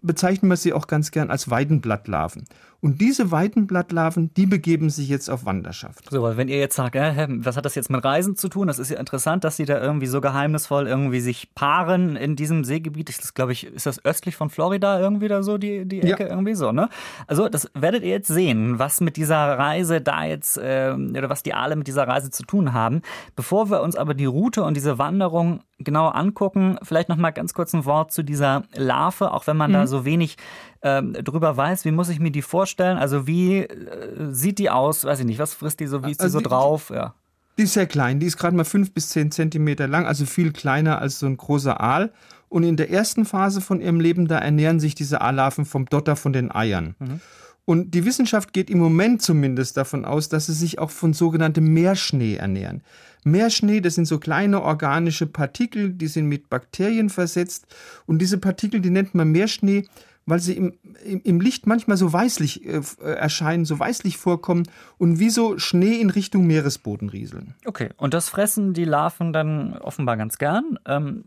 bezeichnen 0.02 0.50
wir 0.50 0.56
sie 0.56 0.72
auch 0.72 0.86
ganz 0.86 1.10
gern 1.10 1.30
als 1.30 1.50
Weidenblattlarven. 1.50 2.44
Und 2.84 3.00
diese 3.00 3.30
Weidenblattlarven, 3.30 4.34
die 4.34 4.44
begeben 4.44 4.90
sich 4.90 5.08
jetzt 5.08 5.30
auf 5.30 5.46
Wanderschaft. 5.46 6.10
So, 6.10 6.20
weil 6.20 6.36
wenn 6.36 6.48
ihr 6.48 6.58
jetzt 6.58 6.74
sagt, 6.74 6.96
äh, 6.96 7.28
was 7.28 7.56
hat 7.56 7.64
das 7.64 7.76
jetzt 7.76 7.90
mit 7.90 8.04
Reisen 8.04 8.34
zu 8.34 8.48
tun? 8.48 8.66
Das 8.66 8.80
ist 8.80 8.90
ja 8.90 8.98
interessant, 8.98 9.44
dass 9.44 9.56
sie 9.56 9.66
da 9.66 9.80
irgendwie 9.80 10.08
so 10.08 10.20
geheimnisvoll 10.20 10.88
irgendwie 10.88 11.20
sich 11.20 11.54
paaren 11.54 12.16
in 12.16 12.34
diesem 12.34 12.64
Seegebiet. 12.64 13.08
Das 13.08 13.34
glaube 13.34 13.52
ich, 13.52 13.66
ist 13.66 13.86
das 13.86 14.04
östlich 14.04 14.34
von 14.34 14.50
Florida 14.50 14.98
irgendwie 14.98 15.28
da 15.28 15.44
so, 15.44 15.58
die, 15.58 15.86
die 15.86 16.02
Ecke 16.02 16.24
ja. 16.24 16.30
irgendwie 16.30 16.54
so, 16.54 16.72
ne? 16.72 16.88
Also, 17.28 17.48
das 17.48 17.70
werdet 17.74 18.02
ihr 18.02 18.10
jetzt 18.10 18.26
sehen, 18.26 18.80
was 18.80 19.00
mit 19.00 19.16
dieser 19.16 19.36
Reise 19.36 20.00
da 20.00 20.24
jetzt, 20.24 20.58
äh, 20.58 20.92
oder 20.92 21.30
was 21.30 21.44
die 21.44 21.54
alle 21.54 21.76
mit 21.76 21.86
dieser 21.86 22.08
Reise 22.08 22.30
zu 22.30 22.42
tun 22.42 22.72
haben. 22.72 23.02
Bevor 23.36 23.70
wir 23.70 23.82
uns 23.82 23.94
aber 23.94 24.14
die 24.14 24.24
Route 24.24 24.64
und 24.64 24.76
diese 24.76 24.98
Wanderung 24.98 25.60
genauer 25.78 26.16
angucken, 26.16 26.78
vielleicht 26.82 27.08
noch 27.08 27.16
mal 27.16 27.30
ganz 27.30 27.54
kurz 27.54 27.72
ein 27.74 27.84
Wort 27.84 28.12
zu 28.12 28.22
dieser 28.22 28.64
Larve, 28.74 29.32
auch 29.32 29.46
wenn 29.46 29.56
man 29.56 29.70
mhm. 29.70 29.74
da 29.74 29.86
so 29.86 29.91
wenig 30.04 30.36
ähm, 30.82 31.12
drüber 31.12 31.56
weiß, 31.56 31.84
wie 31.84 31.92
muss 31.92 32.08
ich 32.08 32.20
mir 32.20 32.30
die 32.30 32.42
vorstellen? 32.42 32.98
Also 32.98 33.26
wie 33.26 33.58
äh, 33.58 34.32
sieht 34.32 34.58
die 34.58 34.70
aus? 34.70 35.04
Weiß 35.04 35.20
ich 35.20 35.26
nicht, 35.26 35.38
was 35.38 35.54
frisst 35.54 35.80
die 35.80 35.86
so, 35.86 36.04
wie 36.04 36.10
ist 36.10 36.20
die 36.20 36.24
also 36.24 36.38
so 36.38 36.44
drauf? 36.44 36.90
Ja. 36.90 37.14
Die 37.58 37.64
ist 37.64 37.74
sehr 37.74 37.86
klein, 37.86 38.18
die 38.18 38.26
ist 38.26 38.38
gerade 38.38 38.56
mal 38.56 38.64
fünf 38.64 38.92
bis 38.92 39.10
zehn 39.10 39.30
Zentimeter 39.30 39.86
lang, 39.86 40.06
also 40.06 40.24
viel 40.24 40.52
kleiner 40.52 40.98
als 41.00 41.18
so 41.18 41.26
ein 41.26 41.36
großer 41.36 41.80
Aal. 41.80 42.12
Und 42.48 42.64
in 42.64 42.76
der 42.76 42.90
ersten 42.90 43.24
Phase 43.24 43.60
von 43.60 43.80
ihrem 43.80 44.00
Leben, 44.00 44.28
da 44.28 44.38
ernähren 44.38 44.78
sich 44.80 44.94
diese 44.94 45.22
Aalarven 45.22 45.64
vom 45.64 45.86
Dotter 45.86 46.16
von 46.16 46.32
den 46.32 46.54
Eiern. 46.54 46.94
Mhm. 46.98 47.20
Und 47.64 47.92
die 47.92 48.04
Wissenschaft 48.04 48.52
geht 48.52 48.70
im 48.70 48.78
Moment 48.78 49.22
zumindest 49.22 49.76
davon 49.76 50.04
aus, 50.04 50.28
dass 50.28 50.46
sie 50.46 50.52
sich 50.52 50.78
auch 50.78 50.90
von 50.90 51.12
sogenanntem 51.12 51.72
Meerschnee 51.72 52.36
ernähren. 52.36 52.82
Meerschnee, 53.24 53.80
das 53.80 53.94
sind 53.94 54.06
so 54.06 54.18
kleine 54.18 54.62
organische 54.62 55.26
Partikel, 55.26 55.90
die 55.90 56.08
sind 56.08 56.26
mit 56.26 56.50
Bakterien 56.50 57.08
versetzt. 57.08 57.66
Und 58.06 58.18
diese 58.18 58.38
Partikel, 58.38 58.80
die 58.80 58.90
nennt 58.90 59.14
man 59.14 59.30
Meerschnee, 59.30 59.84
weil 60.26 60.40
sie 60.40 60.54
im, 60.54 60.72
im, 61.04 61.40
Licht 61.40 61.66
manchmal 61.66 61.96
so 61.96 62.12
weißlich 62.12 62.64
äh, 62.64 62.80
äh, 63.00 63.12
erscheinen, 63.12 63.64
so 63.64 63.78
weißlich 63.78 64.16
vorkommen 64.16 64.64
und 64.98 65.18
wie 65.18 65.30
so 65.30 65.58
Schnee 65.58 66.00
in 66.00 66.10
Richtung 66.10 66.46
Meeresboden 66.46 67.08
rieseln. 67.08 67.54
Okay, 67.64 67.90
und 67.96 68.14
das 68.14 68.28
fressen 68.28 68.72
die 68.72 68.84
Larven 68.84 69.32
dann 69.32 69.76
offenbar 69.78 70.16
ganz 70.16 70.38
gern. 70.38 70.78
Ähm, 70.86 71.24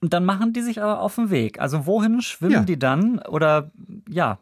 und 0.00 0.12
dann 0.12 0.24
machen 0.24 0.52
die 0.52 0.62
sich 0.62 0.82
aber 0.82 1.00
auf 1.00 1.14
den 1.14 1.30
Weg. 1.30 1.58
Also 1.60 1.86
wohin 1.86 2.20
schwimmen 2.20 2.52
ja. 2.52 2.62
die 2.62 2.78
dann? 2.78 3.18
Oder 3.20 3.70
ja, 4.08 4.38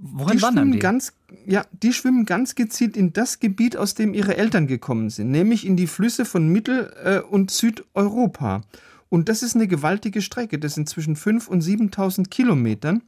wohin 0.00 0.36
die 0.36 0.42
wandern 0.42 0.64
schwimmen 0.64 0.72
die? 0.72 0.78
Ganz, 0.78 1.12
ja, 1.44 1.64
die 1.72 1.92
schwimmen 1.92 2.24
ganz 2.24 2.54
gezielt 2.54 2.96
in 2.96 3.12
das 3.12 3.40
Gebiet, 3.40 3.76
aus 3.76 3.94
dem 3.94 4.14
ihre 4.14 4.36
Eltern 4.36 4.66
gekommen 4.66 5.10
sind, 5.10 5.30
nämlich 5.30 5.66
in 5.66 5.76
die 5.76 5.88
Flüsse 5.88 6.24
von 6.24 6.48
Mittel- 6.48 6.92
äh, 7.02 7.18
und 7.18 7.50
Südeuropa. 7.50 8.62
Und 9.08 9.28
das 9.28 9.42
ist 9.42 9.56
eine 9.56 9.68
gewaltige 9.68 10.22
Strecke. 10.22 10.58
Das 10.58 10.74
sind 10.74 10.88
zwischen 10.88 11.16
5.000 11.16 11.48
und 11.48 11.62
7.000 11.62 12.30
Kilometern. 12.30 13.02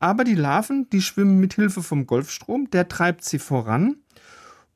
Aber 0.00 0.24
die 0.24 0.34
Larven, 0.34 0.90
die 0.90 1.00
schwimmen 1.00 1.38
mit 1.40 1.54
Hilfe 1.54 1.82
vom 1.82 2.06
Golfstrom, 2.06 2.68
der 2.70 2.88
treibt 2.88 3.24
sie 3.24 3.38
voran. 3.38 3.96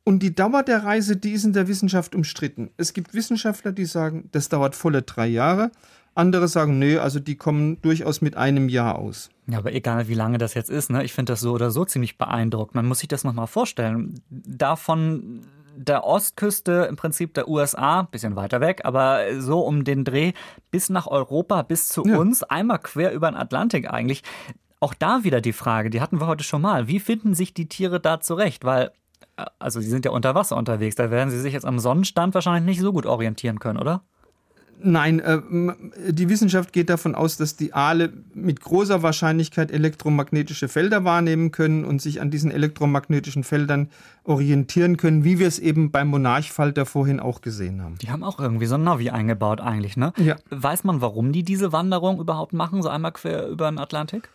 Und 0.04 0.22
die 0.22 0.34
Dauer 0.34 0.62
der 0.62 0.82
Reise, 0.82 1.16
die 1.16 1.32
ist 1.32 1.44
in 1.44 1.52
der 1.52 1.68
Wissenschaft 1.68 2.14
umstritten. 2.14 2.70
Es 2.76 2.92
gibt 2.92 3.14
Wissenschaftler, 3.14 3.72
die 3.72 3.84
sagen, 3.84 4.28
das 4.32 4.48
dauert 4.48 4.74
volle 4.74 5.02
drei 5.02 5.26
Jahre. 5.26 5.70
Andere 6.14 6.46
sagen, 6.48 6.78
nö, 6.78 6.98
also 6.98 7.20
die 7.20 7.36
kommen 7.36 7.80
durchaus 7.80 8.20
mit 8.20 8.36
einem 8.36 8.68
Jahr 8.68 8.98
aus. 8.98 9.30
Ja, 9.46 9.58
aber 9.58 9.72
egal 9.72 10.08
wie 10.08 10.14
lange 10.14 10.38
das 10.38 10.54
jetzt 10.54 10.70
ist, 10.70 10.90
ne? 10.90 11.04
ich 11.04 11.12
finde 11.12 11.32
das 11.32 11.40
so 11.40 11.52
oder 11.52 11.70
so 11.70 11.84
ziemlich 11.84 12.18
beeindruckend. 12.18 12.74
Man 12.74 12.86
muss 12.86 12.98
sich 12.98 13.08
das 13.08 13.24
nochmal 13.24 13.46
vorstellen. 13.46 14.20
Davon 14.28 15.42
der 15.74 16.04
Ostküste 16.04 16.86
im 16.88 16.96
Prinzip 16.96 17.34
der 17.34 17.48
USA, 17.48 18.02
bisschen 18.02 18.36
weiter 18.36 18.60
weg, 18.60 18.82
aber 18.84 19.40
so 19.40 19.60
um 19.60 19.84
den 19.84 20.04
Dreh 20.04 20.32
bis 20.70 20.90
nach 20.90 21.06
Europa, 21.06 21.62
bis 21.62 21.88
zu 21.88 22.04
ja. 22.04 22.18
uns, 22.18 22.42
einmal 22.42 22.78
quer 22.78 23.12
über 23.12 23.30
den 23.30 23.36
Atlantik 23.36 23.90
eigentlich. 23.90 24.22
Auch 24.80 24.94
da 24.94 25.24
wieder 25.24 25.40
die 25.40 25.52
Frage, 25.52 25.90
die 25.90 26.00
hatten 26.00 26.20
wir 26.20 26.26
heute 26.26 26.44
schon 26.44 26.60
mal. 26.60 26.88
Wie 26.88 27.00
finden 27.00 27.34
sich 27.34 27.54
die 27.54 27.68
Tiere 27.68 28.00
da 28.00 28.20
zurecht? 28.20 28.64
Weil, 28.64 28.90
äh, 29.36 29.46
also 29.58 29.80
sie 29.80 29.88
sind 29.88 30.04
ja 30.04 30.10
unter 30.10 30.34
Wasser 30.34 30.56
unterwegs, 30.56 30.96
da 30.96 31.10
werden 31.10 31.30
sie 31.30 31.40
sich 31.40 31.52
jetzt 31.52 31.66
am 31.66 31.78
Sonnenstand 31.78 32.34
wahrscheinlich 32.34 32.64
nicht 32.64 32.80
so 32.80 32.92
gut 32.92 33.06
orientieren 33.06 33.58
können, 33.58 33.78
oder? 33.78 34.02
Nein, 34.84 35.20
äh, 35.20 35.40
die 36.12 36.28
Wissenschaft 36.28 36.72
geht 36.72 36.90
davon 36.90 37.14
aus, 37.14 37.36
dass 37.36 37.56
die 37.56 37.72
Aale 37.72 38.12
mit 38.34 38.60
großer 38.60 39.02
Wahrscheinlichkeit 39.02 39.70
elektromagnetische 39.70 40.68
Felder 40.68 41.04
wahrnehmen 41.04 41.50
können 41.50 41.84
und 41.84 42.02
sich 42.02 42.20
an 42.20 42.30
diesen 42.30 42.50
elektromagnetischen 42.50 43.44
Feldern 43.44 43.88
orientieren 44.24 44.96
können, 44.96 45.24
wie 45.24 45.38
wir 45.38 45.48
es 45.48 45.58
eben 45.58 45.90
beim 45.90 46.08
Monarchfalter 46.08 46.86
vorhin 46.86 47.20
auch 47.20 47.40
gesehen 47.40 47.82
haben. 47.82 47.96
Die 47.98 48.10
haben 48.10 48.22
auch 48.22 48.38
irgendwie 48.38 48.66
so 48.66 48.76
ein 48.76 48.84
Navi 48.84 49.10
eingebaut 49.10 49.60
eigentlich, 49.60 49.96
ne? 49.96 50.12
Ja. 50.16 50.36
Weiß 50.50 50.84
man, 50.84 51.00
warum 51.00 51.32
die 51.32 51.42
diese 51.42 51.72
Wanderung 51.72 52.20
überhaupt 52.20 52.52
machen, 52.52 52.82
so 52.82 52.88
einmal 52.88 53.12
quer 53.12 53.48
über 53.48 53.70
den 53.70 53.78
Atlantik? 53.78 54.30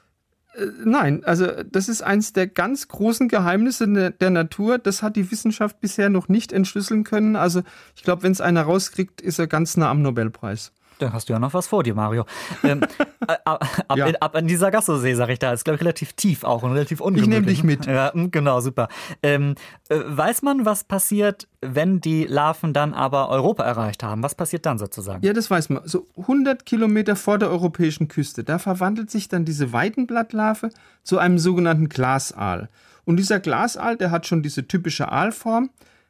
Äh, 0.57 0.65
nein, 0.83 1.23
also 1.23 1.47
das 1.63 1.87
ist 1.87 2.01
eins 2.01 2.33
der 2.33 2.47
ganz 2.47 2.87
großen 2.87 3.27
Geheimnisse 3.27 3.87
ne, 3.87 4.11
der 4.11 4.29
Natur. 4.29 4.77
Das 4.79 5.03
hat 5.03 5.15
die 5.15 5.31
Wissenschaft 5.31 5.79
bisher 5.79 6.09
noch 6.09 6.27
nicht 6.27 6.51
entschlüsseln 6.51 7.03
können. 7.03 7.35
Also 7.35 7.61
ich 7.95 8.03
glaube, 8.03 8.23
wenn 8.23 8.31
es 8.31 8.41
einer 8.41 8.63
rauskriegt, 8.63 9.21
ist 9.21 9.39
er 9.39 9.47
ganz 9.47 9.77
nah 9.77 9.89
am 9.89 10.01
Nobelpreis. 10.01 10.71
Dann 10.99 11.13
hast 11.13 11.29
du 11.29 11.33
ja 11.33 11.39
noch 11.39 11.53
was 11.53 11.67
vor 11.67 11.83
dir, 11.83 11.93
Mario. 11.93 12.25
Ähm, 12.63 12.81
äh, 13.27 13.35
ab, 13.45 13.65
ab, 13.87 13.97
ja. 13.97 14.07
in, 14.07 14.15
ab 14.17 14.35
an 14.35 14.47
dieser 14.47 14.71
Gassosee, 14.71 15.13
sag 15.13 15.29
ich 15.29 15.39
da. 15.39 15.53
Ist, 15.53 15.63
glaube 15.63 15.75
ich, 15.75 15.81
relativ 15.81 16.13
tief 16.13 16.43
auch 16.43 16.63
und 16.63 16.71
relativ 16.71 17.01
ungemütlich. 17.01 17.27
Ich 17.27 17.29
nehme 17.29 17.45
dich 17.45 17.63
mit. 17.63 17.85
Ja, 17.85 18.13
hm, 18.13 18.31
genau, 18.31 18.59
super. 18.61 18.87
Ähm, 19.21 19.55
äh, 19.89 19.99
weiß 20.05 20.41
man, 20.41 20.65
was 20.65 20.83
passiert, 20.83 21.47
wenn 21.61 22.01
die 22.01 22.25
Larven 22.25 22.73
dann 22.73 22.93
aber 22.93 23.29
Europa 23.29 23.63
erreicht 23.63 24.03
haben? 24.03 24.23
Was 24.23 24.35
passiert 24.35 24.65
dann 24.65 24.77
sozusagen? 24.77 25.25
Ja, 25.25 25.33
das 25.33 25.49
weiß 25.49 25.69
man. 25.69 25.87
So 25.87 26.07
100 26.17 26.65
Kilometer 26.65 27.15
vor 27.15 27.37
der 27.37 27.49
europäischen 27.49 28.07
Küste, 28.07 28.43
da 28.43 28.59
verwandelt 28.59 29.11
sich 29.11 29.27
dann 29.27 29.45
diese 29.45 29.73
Weidenblattlarve 29.73 30.69
zu 31.03 31.19
einem 31.19 31.39
sogenannten 31.39 31.89
Glasaal. 31.89 32.69
Und 33.05 33.17
dieser 33.17 33.39
Glasaal, 33.39 33.95
der 33.95 34.11
hat 34.11 34.27
schon 34.27 34.43
diese 34.43 34.67
typische 34.67 35.11
Aalform, 35.11 35.69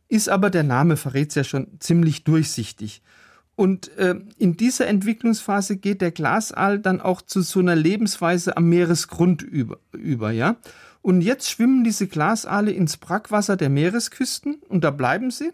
ist 0.10 0.30
aber, 0.30 0.50
der 0.50 0.64
Name 0.64 0.98
verrät 0.98 1.30
es 1.30 1.36
ja 1.36 1.44
schon, 1.44 1.68
ziemlich 1.80 2.24
durchsichtig. 2.24 3.02
Und 3.58 3.98
äh, 3.98 4.14
in 4.38 4.56
dieser 4.56 4.86
Entwicklungsphase 4.86 5.78
geht 5.78 6.02
der 6.02 6.12
Glasaal 6.12 6.78
dann 6.78 7.02
auch 7.02 7.24
zu 7.24 7.42
so 7.42 7.60
einer 7.60 7.76
Lebensweise 7.76 8.56
am 8.56 8.70
Meeresgrund 8.70 9.42
über, 9.42 9.80
über 9.94 10.30
ja. 10.30 10.58
Und 11.02 11.22
jetzt 11.22 11.50
schwimmen 11.50 11.84
diese 11.84 12.06
Glasaale 12.06 12.70
ins 12.70 12.98
Brackwasser 12.98 13.58
der 13.58 13.70
Meeresküsten 13.70 14.62
und 14.70 14.84
da 14.84 14.92
bleiben 14.92 15.32
sie. 15.32 15.52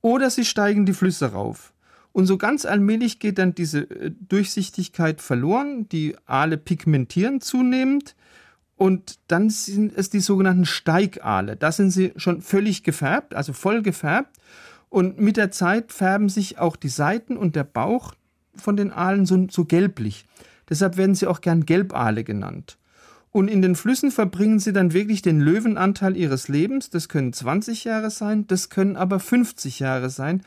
Oder 0.00 0.30
sie 0.30 0.46
steigen 0.46 0.86
die 0.86 0.94
Flüsse 0.94 1.32
rauf. 1.32 1.74
Und 2.12 2.24
so 2.24 2.38
ganz 2.38 2.64
allmählich 2.64 3.18
geht 3.18 3.36
dann 3.36 3.54
diese 3.54 3.80
äh, 3.80 4.12
Durchsichtigkeit 4.18 5.20
verloren. 5.20 5.90
Die 5.90 6.16
Aale 6.24 6.56
pigmentieren 6.56 7.42
zunehmend. 7.42 8.16
Und 8.76 9.18
dann 9.28 9.50
sind 9.50 9.92
es 9.94 10.08
die 10.08 10.20
sogenannten 10.20 10.64
Steigaale. 10.64 11.56
Da 11.56 11.70
sind 11.70 11.90
sie 11.90 12.14
schon 12.16 12.40
völlig 12.40 12.82
gefärbt, 12.82 13.34
also 13.34 13.52
voll 13.52 13.82
gefärbt. 13.82 14.38
Und 14.90 15.18
mit 15.20 15.36
der 15.36 15.50
Zeit 15.50 15.92
färben 15.92 16.28
sich 16.28 16.58
auch 16.58 16.76
die 16.76 16.88
Seiten 16.88 17.36
und 17.36 17.56
der 17.56 17.64
Bauch 17.64 18.14
von 18.54 18.76
den 18.76 18.92
Aalen 18.92 19.24
so, 19.24 19.46
so 19.48 19.64
gelblich. 19.64 20.26
Deshalb 20.68 20.96
werden 20.96 21.14
sie 21.14 21.26
auch 21.26 21.40
gern 21.40 21.64
Gelbaale 21.64 22.24
genannt. 22.24 22.76
Und 23.32 23.48
in 23.48 23.62
den 23.62 23.76
Flüssen 23.76 24.10
verbringen 24.10 24.58
sie 24.58 24.72
dann 24.72 24.92
wirklich 24.92 25.22
den 25.22 25.40
Löwenanteil 25.40 26.16
ihres 26.16 26.48
Lebens. 26.48 26.90
Das 26.90 27.08
können 27.08 27.32
20 27.32 27.84
Jahre 27.84 28.10
sein, 28.10 28.46
das 28.48 28.70
können 28.70 28.96
aber 28.96 29.20
50 29.20 29.78
Jahre 29.78 30.10
sein. 30.10 30.42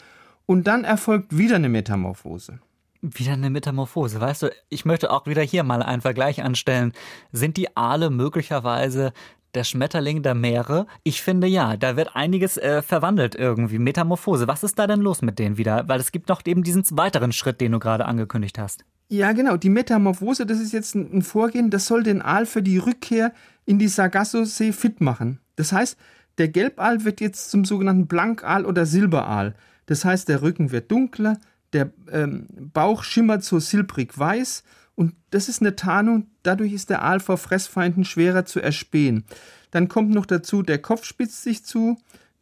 Und 0.45 0.67
dann 0.67 0.84
erfolgt 0.84 1.38
wieder 1.38 1.56
eine 1.56 1.69
Metamorphose. 1.69 2.60
Wieder 3.01 3.34
eine 3.34 3.49
Metamorphose. 3.49 4.19
Weißt 4.19 4.43
du, 4.43 4.49
ich 4.69 4.84
möchte 4.84 5.12
auch 5.12 5.25
wieder 5.25 5.41
hier 5.41 5.63
mal 5.63 5.82
einen 5.82 6.01
Vergleich 6.01 6.43
anstellen. 6.43 6.91
Sind 7.32 7.56
die 7.56 7.75
Aale 7.75 8.10
möglicherweise 8.10 9.13
der 9.55 9.63
Schmetterling 9.63 10.23
der 10.23 10.35
Meere? 10.35 10.87
Ich 11.03 11.21
finde 11.21 11.47
ja, 11.47 11.77
da 11.77 11.95
wird 11.95 12.15
einiges 12.15 12.57
äh, 12.57 12.81
verwandelt 12.81 13.35
irgendwie. 13.35 13.79
Metamorphose. 13.79 14.47
Was 14.47 14.63
ist 14.63 14.79
da 14.79 14.87
denn 14.87 15.01
los 15.01 15.21
mit 15.21 15.39
denen 15.39 15.57
wieder? 15.57 15.87
Weil 15.87 15.99
es 15.99 16.11
gibt 16.11 16.29
noch 16.29 16.41
eben 16.45 16.63
diesen 16.63 16.83
weiteren 16.91 17.31
Schritt, 17.31 17.61
den 17.61 17.71
du 17.71 17.79
gerade 17.79 18.05
angekündigt 18.05 18.59
hast. 18.59 18.85
Ja, 19.09 19.31
genau. 19.31 19.57
Die 19.57 19.69
Metamorphose, 19.69 20.45
das 20.45 20.59
ist 20.59 20.73
jetzt 20.73 20.95
ein 20.95 21.21
Vorgehen, 21.21 21.69
das 21.69 21.85
soll 21.85 22.03
den 22.03 22.21
Aal 22.21 22.45
für 22.45 22.63
die 22.63 22.77
Rückkehr 22.77 23.33
in 23.65 23.79
die 23.79 23.87
Sargasso-See 23.87 24.71
fit 24.71 25.01
machen. 25.01 25.39
Das 25.55 25.71
heißt, 25.71 25.97
der 26.37 26.47
Gelbaal 26.47 27.05
wird 27.05 27.21
jetzt 27.21 27.51
zum 27.51 27.63
sogenannten 27.63 28.07
Blankaal 28.07 28.65
oder 28.65 28.85
Silberaal. 28.85 29.53
Das 29.85 30.03
heißt, 30.03 30.29
der 30.29 30.41
Rücken 30.41 30.71
wird 30.71 30.89
dunkler, 30.91 31.37
der 31.73 31.91
ähm, 32.11 32.47
Bauch 32.73 33.03
schimmert 33.03 33.43
so 33.43 33.59
silbrig 33.59 34.17
weiß 34.17 34.63
und 34.95 35.15
das 35.32 35.49
ist 35.49 35.62
eine 35.62 35.75
Tarnung, 35.75 36.27
dadurch 36.43 36.73
ist 36.73 36.89
der 36.89 37.03
Aal 37.03 37.19
vor 37.19 37.38
Fressfeinden 37.38 38.06
schwerer 38.06 38.45
zu 38.45 38.60
erspähen. 38.60 39.25
Dann 39.71 39.88
kommt 39.88 40.12
noch 40.12 40.25
dazu, 40.25 40.62
der 40.62 40.79
Kopf 40.79 41.06
spitzt 41.06 41.41
sich 41.41 41.65
zu, 41.65 41.97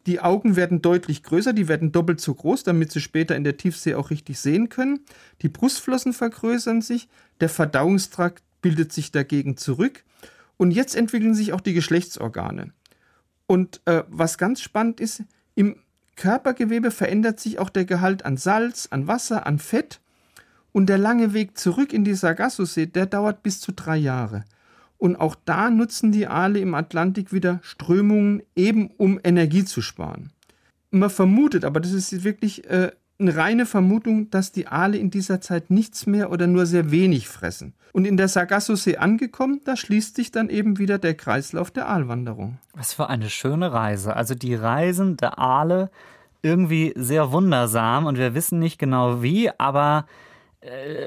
die 0.06 0.20
Augen 0.20 0.56
werden 0.56 0.82
deutlich 0.82 1.22
größer, 1.22 1.52
die 1.52 1.68
werden 1.68 1.92
doppelt 1.92 2.20
so 2.20 2.34
groß, 2.34 2.64
damit 2.64 2.90
sie 2.90 3.00
später 3.00 3.36
in 3.36 3.44
der 3.44 3.56
Tiefsee 3.56 3.94
auch 3.94 4.10
richtig 4.10 4.38
sehen 4.40 4.68
können. 4.68 5.00
Die 5.42 5.48
Brustflossen 5.48 6.12
vergrößern 6.12 6.82
sich, 6.82 7.08
der 7.40 7.48
Verdauungstrakt 7.48 8.42
bildet 8.60 8.92
sich 8.92 9.12
dagegen 9.12 9.56
zurück 9.56 10.04
und 10.56 10.72
jetzt 10.72 10.94
entwickeln 10.94 11.34
sich 11.34 11.52
auch 11.52 11.60
die 11.60 11.72
Geschlechtsorgane. 11.72 12.72
Und 13.46 13.80
äh, 13.84 14.04
was 14.08 14.38
ganz 14.38 14.60
spannend 14.60 15.00
ist, 15.00 15.22
im 15.54 15.76
Körpergewebe 16.16 16.90
verändert 16.90 17.40
sich 17.40 17.58
auch 17.58 17.70
der 17.70 17.84
Gehalt 17.84 18.24
an 18.24 18.36
Salz, 18.36 18.88
an 18.90 19.06
Wasser, 19.06 19.46
an 19.46 19.58
Fett 19.58 20.01
und 20.72 20.86
der 20.88 20.98
lange 20.98 21.34
Weg 21.34 21.58
zurück 21.58 21.92
in 21.92 22.04
die 22.04 22.14
Sargasso-See, 22.14 22.86
der 22.86 23.06
dauert 23.06 23.42
bis 23.42 23.60
zu 23.60 23.72
drei 23.72 23.96
Jahre. 23.96 24.44
Und 24.98 25.16
auch 25.16 25.34
da 25.44 25.70
nutzen 25.70 26.12
die 26.12 26.26
Aale 26.26 26.60
im 26.60 26.74
Atlantik 26.74 27.32
wieder 27.32 27.60
Strömungen, 27.62 28.42
eben 28.54 28.88
um 28.96 29.20
Energie 29.22 29.64
zu 29.64 29.82
sparen. 29.82 30.30
Man 30.90 31.10
vermutet, 31.10 31.64
aber 31.64 31.80
das 31.80 31.92
ist 31.92 32.24
wirklich 32.24 32.68
äh, 32.70 32.92
eine 33.18 33.36
reine 33.36 33.66
Vermutung, 33.66 34.30
dass 34.30 34.52
die 34.52 34.66
Aale 34.66 34.98
in 34.98 35.10
dieser 35.10 35.40
Zeit 35.40 35.70
nichts 35.70 36.06
mehr 36.06 36.30
oder 36.30 36.46
nur 36.46 36.66
sehr 36.66 36.90
wenig 36.90 37.28
fressen. 37.28 37.74
Und 37.92 38.04
in 38.04 38.16
der 38.16 38.28
Sargasso-See 38.28 38.96
angekommen, 38.96 39.60
da 39.64 39.76
schließt 39.76 40.16
sich 40.16 40.30
dann 40.30 40.48
eben 40.48 40.78
wieder 40.78 40.98
der 40.98 41.14
Kreislauf 41.14 41.70
der 41.70 41.88
Aalwanderung. 41.88 42.58
Was 42.74 42.94
für 42.94 43.08
eine 43.08 43.28
schöne 43.28 43.72
Reise. 43.72 44.16
Also 44.16 44.34
die 44.34 44.54
Reisen 44.54 45.16
der 45.16 45.38
Aale 45.38 45.90
irgendwie 46.42 46.92
sehr 46.96 47.32
wundersam 47.32 48.06
und 48.06 48.18
wir 48.18 48.34
wissen 48.34 48.58
nicht 48.58 48.78
genau 48.78 49.22
wie, 49.22 49.50
aber 49.58 50.06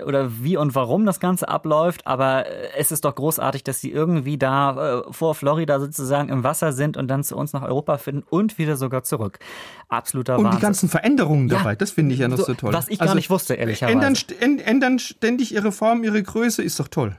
oder 0.06 0.44
wie 0.44 0.58
und 0.58 0.76
warum 0.76 1.06
das 1.06 1.20
Ganze 1.20 1.48
abläuft, 1.48 2.06
aber 2.06 2.46
äh, 2.46 2.70
es 2.78 2.92
ist 2.92 3.06
doch 3.06 3.16
großartig, 3.16 3.64
dass 3.64 3.80
sie 3.80 3.90
irgendwie 3.90 4.38
da 4.38 5.00
äh, 5.00 5.14
vor 5.14 5.34
Florida 5.34 5.80
sozusagen 5.80 6.30
im 6.30 6.44
Wasser 6.44 6.74
sind 6.74 6.98
und 6.98 7.08
dann 7.08 7.24
zu 7.24 7.38
uns 7.38 7.54
nach 7.54 7.62
Europa 7.62 7.98
finden 7.98 8.24
und 8.30 8.58
wieder 8.58 8.76
sogar 8.76 9.04
zurück. 9.04 9.40
Absoluter 9.88 10.34
Wahnsinn. 10.34 10.46
Und 10.48 10.56
die 10.56 10.62
ganzen 10.62 10.90
Veränderungen 10.90 11.48
dabei, 11.48 11.72
ja, 11.72 11.76
das 11.76 11.92
finde 11.92 12.14
ich 12.14 12.20
ja 12.20 12.28
noch 12.28 12.38
so, 12.38 12.44
so, 12.44 12.54
toll. 12.54 12.74
Was 12.74 12.90
ich 12.90 13.00
gar 13.00 13.04
also, 13.04 13.16
nicht 13.16 13.30
wusste, 13.30 13.54
ehrlicherweise. 13.54 14.26
Ändern, 14.40 14.60
ändern 14.60 15.00
ständig 15.00 15.54
ihre 15.54 15.72
Form, 15.72 16.04
ihre 16.04 16.22
Größe, 16.22 16.62
ist 16.62 16.80
doch 16.80 16.90
toll. 16.90 17.16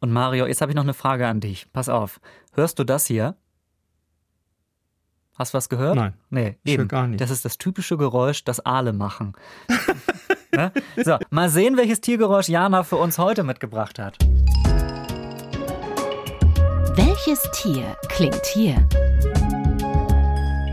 Und 0.00 0.10
Mario, 0.10 0.46
jetzt 0.46 0.60
habe 0.62 0.72
ich 0.72 0.76
noch 0.76 0.82
eine 0.82 0.94
Frage 0.94 1.28
an 1.28 1.38
dich. 1.38 1.72
Pass 1.72 1.88
auf. 1.88 2.20
Hörst 2.54 2.78
du 2.80 2.84
das 2.84 3.06
hier? 3.06 3.36
Hast 5.34 5.54
du 5.54 5.58
was 5.58 5.68
gehört? 5.68 5.96
Nein. 5.96 6.14
Nee, 6.28 6.56
ich 6.64 6.74
eben. 6.74 6.88
gar 6.88 7.06
nicht. 7.06 7.20
Das 7.20 7.30
ist 7.30 7.44
das 7.44 7.56
typische 7.56 7.96
Geräusch, 7.96 8.44
das 8.44 8.66
Aale 8.66 8.92
machen. 8.92 9.34
Ne? 10.54 10.70
So, 11.02 11.16
mal 11.30 11.48
sehen, 11.48 11.78
welches 11.78 12.02
Tiergeräusch 12.02 12.50
Jana 12.50 12.82
für 12.82 12.96
uns 12.96 13.16
heute 13.16 13.42
mitgebracht 13.42 13.98
hat. 13.98 14.18
Welches 16.94 17.40
Tier 17.52 17.96
klingt 18.10 18.44
hier? 18.52 18.76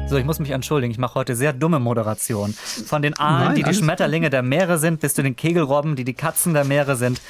So, 0.09 0.17
ich 0.17 0.25
muss 0.25 0.39
mich 0.39 0.49
entschuldigen, 0.49 0.91
ich 0.91 0.97
mache 0.97 1.15
heute 1.15 1.33
sehr 1.33 1.53
dumme 1.53 1.79
Moderation. 1.79 2.53
Von 2.53 3.01
den 3.01 3.17
Aalen, 3.17 3.45
Nein, 3.45 3.55
die 3.55 3.63
die 3.63 3.73
Schmetterlinge 3.73 4.29
der 4.29 4.41
Meere 4.41 4.79
sind, 4.79 4.99
bis 4.99 5.13
zu 5.13 5.23
den 5.23 5.37
Kegelrobben, 5.37 5.95
die 5.95 6.03
die 6.03 6.13
Katzen 6.13 6.53
der 6.53 6.65
Meere 6.65 6.97
sind. 6.97 7.21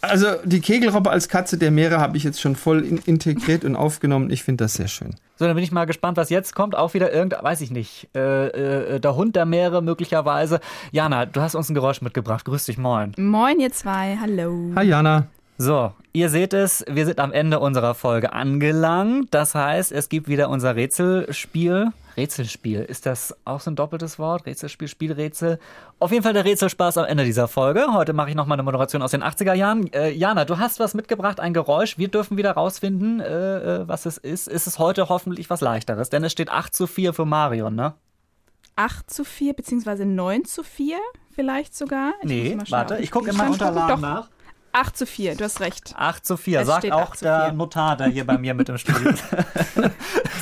Also 0.00 0.26
die 0.44 0.60
Kegelrobbe 0.60 1.10
als 1.10 1.28
Katze 1.28 1.58
der 1.58 1.70
Meere 1.70 1.98
habe 1.98 2.16
ich 2.16 2.24
jetzt 2.24 2.40
schon 2.40 2.54
voll 2.54 2.84
in 2.84 2.98
integriert 2.98 3.64
und 3.64 3.74
aufgenommen. 3.74 4.30
Ich 4.30 4.44
finde 4.44 4.64
das 4.64 4.74
sehr 4.74 4.88
schön. 4.88 5.16
So, 5.36 5.46
dann 5.46 5.54
bin 5.54 5.64
ich 5.64 5.72
mal 5.72 5.86
gespannt, 5.86 6.16
was 6.16 6.30
jetzt 6.30 6.54
kommt. 6.54 6.76
Auch 6.76 6.94
wieder 6.94 7.12
irgend, 7.12 7.34
weiß 7.40 7.60
ich 7.60 7.70
nicht, 7.70 8.08
äh, 8.14 8.94
äh, 8.94 9.00
der 9.00 9.16
Hund 9.16 9.34
der 9.36 9.44
Meere 9.44 9.82
möglicherweise. 9.82 10.60
Jana, 10.92 11.26
du 11.26 11.40
hast 11.40 11.54
uns 11.54 11.68
ein 11.68 11.74
Geräusch 11.74 12.00
mitgebracht. 12.00 12.44
Grüß 12.44 12.66
dich, 12.66 12.78
moin. 12.78 13.12
Moin, 13.16 13.58
ihr 13.58 13.72
zwei. 13.72 14.16
Hallo. 14.20 14.72
Hi 14.76 14.86
Jana. 14.86 15.26
So, 15.60 15.92
ihr 16.12 16.28
seht 16.28 16.54
es, 16.54 16.84
wir 16.88 17.04
sind 17.04 17.18
am 17.18 17.32
Ende 17.32 17.58
unserer 17.58 17.96
Folge 17.96 18.32
angelangt. 18.32 19.34
Das 19.34 19.56
heißt, 19.56 19.90
es 19.90 20.08
gibt 20.08 20.28
wieder 20.28 20.50
unser 20.50 20.76
Rätselspiel. 20.76 21.88
Rätselspiel, 22.16 22.82
ist 22.82 23.06
das 23.06 23.36
auch 23.44 23.58
so 23.58 23.72
ein 23.72 23.74
doppeltes 23.74 24.20
Wort? 24.20 24.46
Rätselspiel, 24.46 24.86
Spielrätsel? 24.86 25.58
Auf 25.98 26.12
jeden 26.12 26.22
Fall 26.22 26.32
der 26.32 26.44
Rätselspaß 26.44 26.98
am 26.98 27.06
Ende 27.06 27.24
dieser 27.24 27.48
Folge. 27.48 27.92
Heute 27.92 28.12
mache 28.12 28.30
ich 28.30 28.36
nochmal 28.36 28.54
eine 28.54 28.62
Moderation 28.62 29.02
aus 29.02 29.10
den 29.10 29.24
80er 29.24 29.52
Jahren. 29.54 29.92
Äh, 29.92 30.10
Jana, 30.10 30.44
du 30.44 30.58
hast 30.58 30.78
was 30.78 30.94
mitgebracht, 30.94 31.40
ein 31.40 31.54
Geräusch. 31.54 31.98
Wir 31.98 32.06
dürfen 32.06 32.36
wieder 32.36 32.52
rausfinden, 32.52 33.18
äh, 33.18 33.80
äh 33.80 33.88
was 33.88 34.06
es 34.06 34.16
ist. 34.16 34.46
Ist 34.46 34.68
es 34.68 34.78
heute 34.78 35.08
hoffentlich 35.08 35.50
was 35.50 35.60
leichteres? 35.60 36.08
Denn 36.08 36.22
es 36.22 36.30
steht 36.30 36.50
8 36.50 36.72
zu 36.72 36.86
4 36.86 37.14
für 37.14 37.24
Marion, 37.24 37.74
ne? 37.74 37.94
8 38.76 39.10
zu 39.10 39.24
4, 39.24 39.54
beziehungsweise 39.54 40.06
9 40.06 40.44
zu 40.44 40.62
4 40.62 40.98
vielleicht 41.32 41.76
sogar. 41.76 42.12
Ich 42.22 42.28
nee, 42.28 42.58
warte, 42.68 42.98
ich 42.98 43.10
gucke 43.10 43.30
in 43.30 43.36
meinen 43.36 43.52
Unterlagen 43.52 44.00
nach. 44.00 44.28
8 44.72 44.96
zu 44.96 45.06
4, 45.06 45.36
du 45.36 45.44
hast 45.44 45.60
recht. 45.60 45.94
8 45.96 46.24
zu 46.24 46.36
4, 46.36 46.60
es 46.60 46.66
sagt 46.66 46.92
auch 46.92 47.16
der 47.16 47.52
Notar, 47.52 47.96
der 47.96 48.08
hier 48.08 48.26
bei 48.26 48.38
mir 48.38 48.54
mit 48.54 48.68
im 48.68 48.78
Studio 48.78 49.10
ist. 49.10 49.24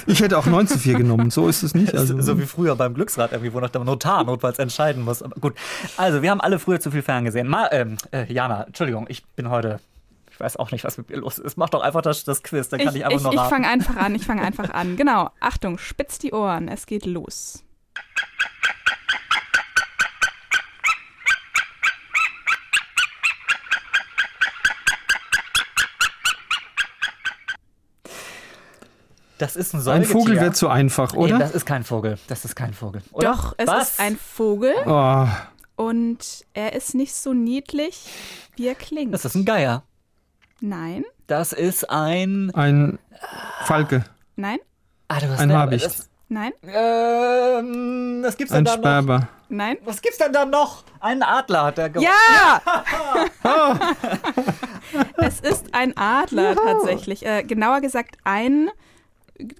Ich 0.08 0.20
hätte 0.20 0.38
auch 0.38 0.46
9 0.46 0.68
zu 0.68 0.78
4 0.78 0.94
genommen, 0.94 1.30
so 1.30 1.48
ist 1.48 1.64
es 1.64 1.74
nicht. 1.74 1.92
Also. 1.92 2.20
So 2.20 2.38
wie 2.38 2.46
früher 2.46 2.76
beim 2.76 2.94
Glücksrad, 2.94 3.32
irgendwie, 3.32 3.52
wo 3.52 3.58
noch 3.58 3.70
der 3.70 3.82
Notar 3.82 4.22
notfalls 4.22 4.60
entscheiden 4.60 5.02
muss. 5.02 5.20
Aber 5.20 5.34
gut, 5.40 5.54
also 5.96 6.22
wir 6.22 6.30
haben 6.30 6.40
alle 6.40 6.60
früher 6.60 6.78
zu 6.78 6.92
viel 6.92 7.02
ferngesehen. 7.02 7.48
Ma 7.48 7.68
ähm, 7.72 7.96
äh, 8.12 8.32
Jana, 8.32 8.64
Entschuldigung, 8.64 9.06
ich 9.08 9.24
bin 9.24 9.50
heute 9.50 9.80
ich 10.36 10.40
weiß 10.40 10.58
auch 10.58 10.70
nicht, 10.70 10.84
was 10.84 10.98
mit 10.98 11.08
mir 11.08 11.16
los 11.16 11.38
ist. 11.38 11.56
Mach 11.56 11.70
doch 11.70 11.80
einfach 11.80 12.02
das, 12.02 12.22
das 12.24 12.42
Quiz, 12.42 12.68
dann 12.68 12.78
kann 12.78 12.90
ich, 12.90 12.96
ich 12.96 13.06
einfach 13.06 13.16
ich, 13.16 13.22
nur 13.22 13.32
raten. 13.32 13.46
Ich 13.46 13.50
fange 13.50 13.68
einfach 13.68 13.96
an, 13.96 14.14
ich 14.14 14.26
fange 14.26 14.42
einfach 14.44 14.70
an. 14.70 14.96
Genau, 14.96 15.30
Achtung, 15.40 15.78
spitz 15.78 16.18
die 16.18 16.32
Ohren, 16.32 16.68
es 16.68 16.84
geht 16.84 17.06
los. 17.06 17.64
Das 29.38 29.54
ist 29.56 29.74
ein 29.74 29.80
Säugetier. 29.80 30.08
Ein 30.08 30.20
Vogel 30.20 30.36
wäre 30.36 30.52
zu 30.52 30.68
einfach, 30.68 31.12
oder? 31.14 31.34
Nee, 31.34 31.40
das 31.40 31.52
ist 31.52 31.66
kein 31.66 31.84
Vogel. 31.84 32.18
Das 32.28 32.44
ist 32.44 32.54
kein 32.56 32.72
Vogel. 32.72 33.02
Oder? 33.12 33.32
Doch, 33.32 33.54
es 33.58 33.66
Was? 33.66 33.90
ist 33.90 34.00
ein 34.00 34.16
Vogel. 34.16 34.74
Oh. 34.86 35.26
Und 35.76 36.44
er 36.54 36.72
ist 36.72 36.94
nicht 36.94 37.14
so 37.14 37.34
niedlich, 37.34 38.06
wie 38.56 38.66
er 38.66 38.74
klingt. 38.74 39.12
Das 39.12 39.24
ist 39.26 39.34
ein 39.34 39.44
Geier. 39.44 39.82
Nein. 40.60 41.04
Das 41.26 41.52
ist 41.52 41.90
ein. 41.90 42.50
Ein 42.54 42.98
Falke. 43.64 44.04
Nein. 44.36 44.58
Ah, 45.08 45.20
du 45.20 45.28
hast 45.28 45.40
ein 45.40 45.52
Habicht. 45.52 46.08
Nein. 46.28 46.52
Ähm, 46.64 48.20
was 48.24 48.36
gibt's 48.36 48.52
denn 48.52 48.62
ein 48.62 48.64
da 48.64 48.72
Sperber. 48.72 49.18
noch? 49.20 49.26
Nein. 49.48 49.76
Was 49.84 50.02
gibt's 50.02 50.18
denn 50.18 50.32
da 50.32 50.44
noch? 50.44 50.82
Ein 50.98 51.22
Adler 51.22 51.64
hat 51.64 51.78
er 51.78 51.90
Ja! 52.00 52.60
ja! 53.44 53.78
es 55.18 55.40
ist 55.40 55.66
ein 55.72 55.96
Adler 55.96 56.54
Juhu. 56.54 56.64
tatsächlich. 56.64 57.24
Äh, 57.24 57.44
genauer 57.44 57.80
gesagt 57.80 58.16
ein 58.24 58.70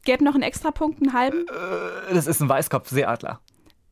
Gäbe 0.05 0.25
noch 0.25 0.35
einen 0.35 0.43
extra 0.43 0.71
Punkt, 0.71 1.03
einen 1.03 1.13
halben? 1.13 1.47
Äh, 1.49 2.15
das 2.15 2.27
ist 2.27 2.41
ein 2.41 2.49
Weißkopfseeadler. 2.49 3.41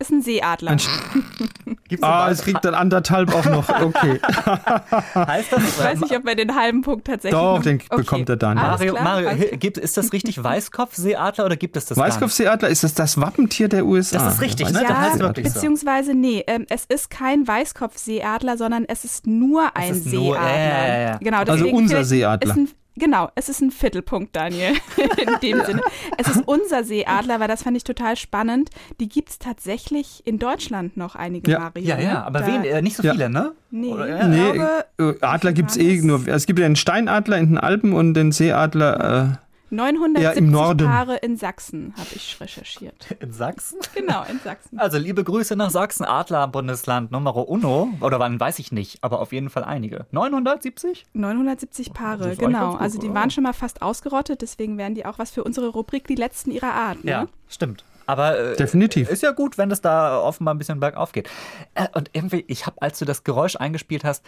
Ist 0.01 0.11
ein 0.11 0.23
Seeadler. 0.23 0.73
Ein 0.73 0.81
ah, 2.03 2.29
es 2.29 2.43
kriegt 2.43 2.65
dann 2.65 2.75
anderthalb 2.75 3.33
auch 3.33 3.45
noch. 3.45 3.69
Okay. 3.69 4.21
heißt 5.15 5.53
das? 5.53 5.63
Ich 5.63 5.79
weiß 5.79 6.01
nicht, 6.01 6.17
ob 6.17 6.27
er 6.27 6.35
den 6.35 6.57
halben 6.57 6.83
Punkt 6.83 7.07
tatsächlich. 7.07 7.41
Doch, 7.41 7.63
den 7.63 7.77
okay. 7.77 7.97
bekommt 7.99 8.29
er 8.29 8.37
dann. 8.37 8.57
Mario, 8.57 8.95
Mario 8.95 9.57
gibt, 9.57 9.79
ist 9.79 9.97
das 9.97 10.13
richtig 10.13 10.43
Weißkopfseeadler 10.43 11.45
oder 11.45 11.57
gibt 11.57 11.77
es 11.77 11.87
das 11.87 11.97
Weißkopfseeadler 11.97 12.69
ist 12.69 12.83
das 12.83 12.95
das 12.95 13.21
Wappentier 13.21 13.69
der 13.69 13.87
USA. 13.87 14.19
Das 14.19 14.35
ist 14.35 14.41
richtig, 14.41 14.73
ne? 14.73 14.83
Ja, 14.83 15.01
heißt 15.01 15.33
beziehungsweise 15.35 16.11
so. 16.11 16.19
nee, 16.19 16.43
ähm, 16.49 16.67
es 16.69 16.87
ist 16.87 17.09
kein 17.09 17.47
Weißkopfseeadler, 17.47 18.57
sondern 18.57 18.85
es 18.87 19.05
ist 19.05 19.29
nur 19.29 19.77
ein 19.77 19.93
ist 19.93 20.05
Seeadler. 20.05 20.41
Nur, 20.41 20.49
äh, 20.49 20.69
ja, 20.69 21.01
ja. 21.11 21.19
Genau, 21.19 21.39
also 21.39 21.69
unser 21.69 22.05
Seeadler. 22.05 22.57
Genau, 22.97 23.29
es 23.35 23.49
ist 23.49 23.61
ein 23.61 23.73
Viertelpunkt, 23.73 24.37
Daniel, 24.37 24.75
in 25.17 25.41
dem 25.43 25.65
Sinne. 25.65 25.83
Es 26.17 26.29
ist 26.29 26.43
unser 26.47 26.85
Seeadler, 26.85 27.41
weil 27.41 27.49
das 27.49 27.65
fand 27.65 27.77
ich 27.77 27.83
total 27.83 28.17
spannend. 28.17 28.71
Die 29.01 29.09
gibt 29.09 29.31
es 29.31 29.39
tatsächlich 29.39 30.23
in 30.25 30.39
Deutschland 30.39 30.97
noch 30.97 31.17
einige 31.17 31.51
ja. 31.51 31.61
Varianten. 31.61 32.03
Ja, 32.05 32.13
ja, 32.13 32.23
aber 32.25 32.47
wen, 32.47 32.63
äh, 32.65 32.83
nicht 32.83 32.97
so 32.97 33.03
viele, 33.03 33.29
ne? 33.29 33.53
Nee, 33.71 33.93
Oder, 33.93 34.29
nee 34.29 34.53
glaube, 34.53 34.85
äh, 34.99 35.27
Adler 35.27 35.53
gibt 35.53 35.71
es 35.71 35.77
eh 35.77 36.01
nur. 36.03 36.27
Es 36.29 36.47
gibt 36.47 36.61
ja 36.61 36.67
den 36.69 36.77
Steinadler 36.77 37.39
in 37.39 37.47
den 37.47 37.59
Alpen 37.59 37.93
und 37.93 38.15
den 38.15 38.31
Seeadler. 38.31 39.41
Äh, 39.71 39.75
970 39.75 40.53
ja, 40.53 40.75
Paare 40.75 41.17
in 41.17 41.37
Sachsen, 41.37 41.95
habe 41.97 42.09
ich 42.15 42.37
recherchiert. 42.41 43.17
In 43.21 43.33
Sachsen? 43.33 43.79
Genau, 43.95 44.25
in 44.29 44.39
Sachsen. 44.41 44.79
Also 44.79 44.99
liebe 44.99 45.25
Grüße 45.25 45.57
nach 45.57 45.71
Sachsen, 45.71 46.05
Adler-Bundesland 46.05 47.11
Nummer 47.11 47.37
uno. 47.49 47.89
Oder 48.01 48.19
wann, 48.19 48.39
weiß 48.39 48.59
ich 48.59 48.73
nicht, 48.73 49.03
aber 49.03 49.21
auf 49.21 49.33
jeden 49.33 49.51
Fall 49.51 49.65
einige. 49.65 50.07
970? 50.11 51.07
970 51.13 51.93
Paare, 51.93 52.37
genau. 52.37 52.75
Also 52.75 52.99
die 52.99 53.13
waren 53.13 53.31
schon 53.31 53.45
mal 53.45 53.53
fast 53.53 53.83
ausgerottet, 53.83 54.43
deswegen 54.43 54.79
wären 54.79 54.95
die 54.95 55.07
auch 55.07 55.19
was 55.19 55.31
für 55.31 55.45
unsere 55.45 55.69
Rubrik 55.69 56.07
Die 56.07 56.15
Letzten 56.15 56.51
ihrer 56.51 56.73
Art. 56.73 57.05
Ne? 57.05 57.11
Ja, 57.11 57.27
stimmt. 57.49 57.85
Aber 58.07 58.39
äh, 58.39 58.57
definitiv 58.57 59.09
ist 59.09 59.23
ja 59.23 59.31
gut, 59.31 59.57
wenn 59.57 59.71
es 59.71 59.81
da 59.81 60.21
offenbar 60.21 60.55
ein 60.55 60.59
bisschen 60.59 60.81
bergauf 60.81 61.13
geht. 61.13 61.29
Äh, 61.75 61.89
und 61.95 62.11
irgendwie, 62.13 62.45
ich 62.49 62.67
habe, 62.67 62.81
als 62.83 62.99
du 62.99 63.05
das 63.05 63.25
Geräusch 63.25 63.57
eingespielt 63.57 64.05
hast, 64.05 64.25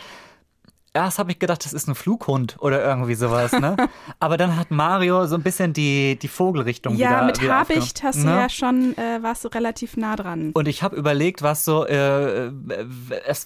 erst 0.96 1.18
habe 1.18 1.30
ich 1.30 1.38
gedacht, 1.38 1.64
das 1.64 1.72
ist 1.72 1.88
ein 1.88 1.94
Flughund 1.94 2.56
oder 2.58 2.82
irgendwie 2.82 3.14
sowas, 3.14 3.52
ne? 3.52 3.76
Aber 4.18 4.36
dann 4.36 4.56
hat 4.56 4.70
Mario 4.70 5.26
so 5.26 5.34
ein 5.34 5.42
bisschen 5.42 5.72
die, 5.72 6.18
die 6.20 6.28
Vogelrichtung 6.28 6.94
ja, 6.96 7.08
wieder 7.08 7.18
Ja, 7.18 7.24
mit 7.26 7.40
wieder 7.42 7.58
Habicht 7.58 8.02
hast 8.02 8.22
du 8.22 8.26
ne? 8.26 8.36
ja 8.36 8.48
schon, 8.48 8.96
äh, 8.96 9.22
warst 9.22 9.44
du 9.44 9.48
relativ 9.48 9.96
nah 9.96 10.16
dran. 10.16 10.52
Und 10.54 10.68
ich 10.68 10.82
habe 10.82 10.96
überlegt, 10.96 11.42
was 11.42 11.64
so, 11.64 11.86
äh, 11.86 12.50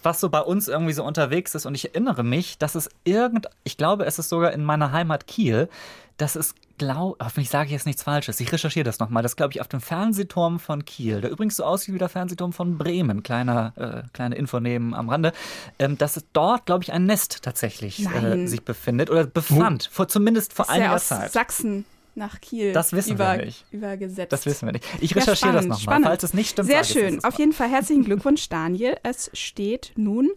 was 0.02 0.20
so 0.20 0.28
bei 0.28 0.40
uns 0.40 0.68
irgendwie 0.68 0.92
so 0.92 1.04
unterwegs 1.04 1.54
ist. 1.54 1.66
Und 1.66 1.74
ich 1.74 1.92
erinnere 1.92 2.22
mich, 2.22 2.58
dass 2.58 2.74
es 2.76 2.88
irgend, 3.04 3.48
ich 3.64 3.76
glaube, 3.76 4.04
es 4.04 4.18
ist 4.18 4.28
sogar 4.28 4.52
in 4.52 4.64
meiner 4.64 4.92
Heimat 4.92 5.26
Kiel, 5.26 5.68
dass 6.16 6.36
es 6.36 6.54
glaube, 6.80 7.22
hoffentlich 7.22 7.50
sage 7.50 7.66
ich 7.66 7.72
jetzt 7.72 7.86
nichts 7.86 8.02
Falsches. 8.02 8.40
Ich 8.40 8.50
recherchiere 8.50 8.84
das 8.84 8.98
nochmal. 8.98 9.22
Das 9.22 9.36
glaube 9.36 9.52
ich 9.52 9.60
auf 9.60 9.68
dem 9.68 9.80
Fernsehturm 9.80 10.58
von 10.58 10.84
Kiel, 10.84 11.20
der 11.20 11.30
übrigens 11.30 11.56
so 11.56 11.64
aussieht 11.64 11.94
wie 11.94 11.98
der 11.98 12.08
Fernsehturm 12.08 12.52
von 12.52 12.78
Bremen. 12.78 13.22
Kleiner, 13.22 13.74
äh, 13.76 14.08
kleine 14.14 14.34
Info 14.34 14.58
neben 14.60 14.94
am 14.94 15.10
Rande. 15.10 15.32
Ähm, 15.78 15.98
dass 15.98 16.24
dort, 16.32 16.66
glaube 16.66 16.82
ich, 16.82 16.92
ein 16.92 17.04
Nest 17.04 17.42
tatsächlich 17.42 18.04
äh, 18.06 18.46
sich 18.46 18.64
befindet 18.64 19.10
oder 19.10 19.26
befand. 19.26 19.90
Vor, 19.92 20.08
zumindest 20.08 20.54
vor 20.54 20.64
ist 20.64 20.70
einiger 20.70 20.94
aus 20.94 21.08
Zeit. 21.08 21.32
Sachsen 21.32 21.84
nach 22.14 22.40
Kiel 22.40 22.72
das 22.72 22.92
wissen 22.92 23.14
über, 23.14 23.36
wir 23.36 23.44
nicht. 23.44 23.64
übergesetzt. 23.70 24.32
Das 24.32 24.46
wissen 24.46 24.66
wir 24.66 24.72
nicht. 24.72 24.84
Ich 25.00 25.14
recherchiere 25.14 25.54
ja, 25.54 25.56
das 25.58 25.66
nochmal, 25.66 26.02
falls 26.02 26.22
es 26.22 26.34
nicht 26.34 26.50
stimmt. 26.50 26.68
Sehr 26.68 26.84
schön. 26.84 27.22
Auf 27.24 27.38
jeden 27.38 27.52
Fall 27.52 27.68
herzlichen 27.68 28.04
Glückwunsch, 28.04 28.48
Daniel. 28.48 28.96
Es 29.02 29.30
steht 29.34 29.92
nun 29.96 30.30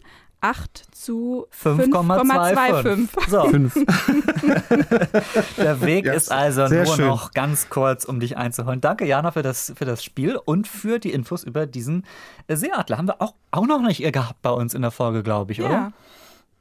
8 0.44 0.94
zu 0.94 1.46
5,25. 1.58 3.08
So. 3.30 3.48
5. 3.48 3.74
Der 5.56 5.80
Weg 5.80 6.04
yes. 6.04 6.24
ist 6.24 6.32
also 6.32 6.66
Sehr 6.66 6.84
nur 6.84 6.96
schön. 6.96 7.06
noch 7.06 7.32
ganz 7.32 7.70
kurz, 7.70 8.04
um 8.04 8.20
dich 8.20 8.36
einzuholen. 8.36 8.82
Danke, 8.82 9.06
Jana, 9.06 9.30
für 9.30 9.40
das, 9.40 9.72
für 9.74 9.86
das 9.86 10.04
Spiel 10.04 10.36
und 10.36 10.68
für 10.68 10.98
die 10.98 11.12
Infos 11.12 11.44
über 11.44 11.66
diesen 11.66 12.04
Seeadler. 12.46 12.98
Haben 12.98 13.08
wir 13.08 13.22
auch, 13.22 13.32
auch 13.52 13.66
noch 13.66 13.80
nicht 13.80 14.02
gehabt 14.12 14.42
bei 14.42 14.50
uns 14.50 14.74
in 14.74 14.82
der 14.82 14.90
Folge, 14.90 15.22
glaube 15.22 15.52
ich, 15.52 15.58
ja. 15.58 15.64
oder? 15.64 15.92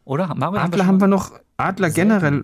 Oder? 0.06 0.34
Marvin, 0.34 0.60
Adler 0.62 0.64
haben 0.64 0.74
wir, 0.78 0.86
haben 0.86 1.02
wir 1.02 1.08
noch, 1.08 1.32
Adler 1.58 1.90
generell, 1.90 2.44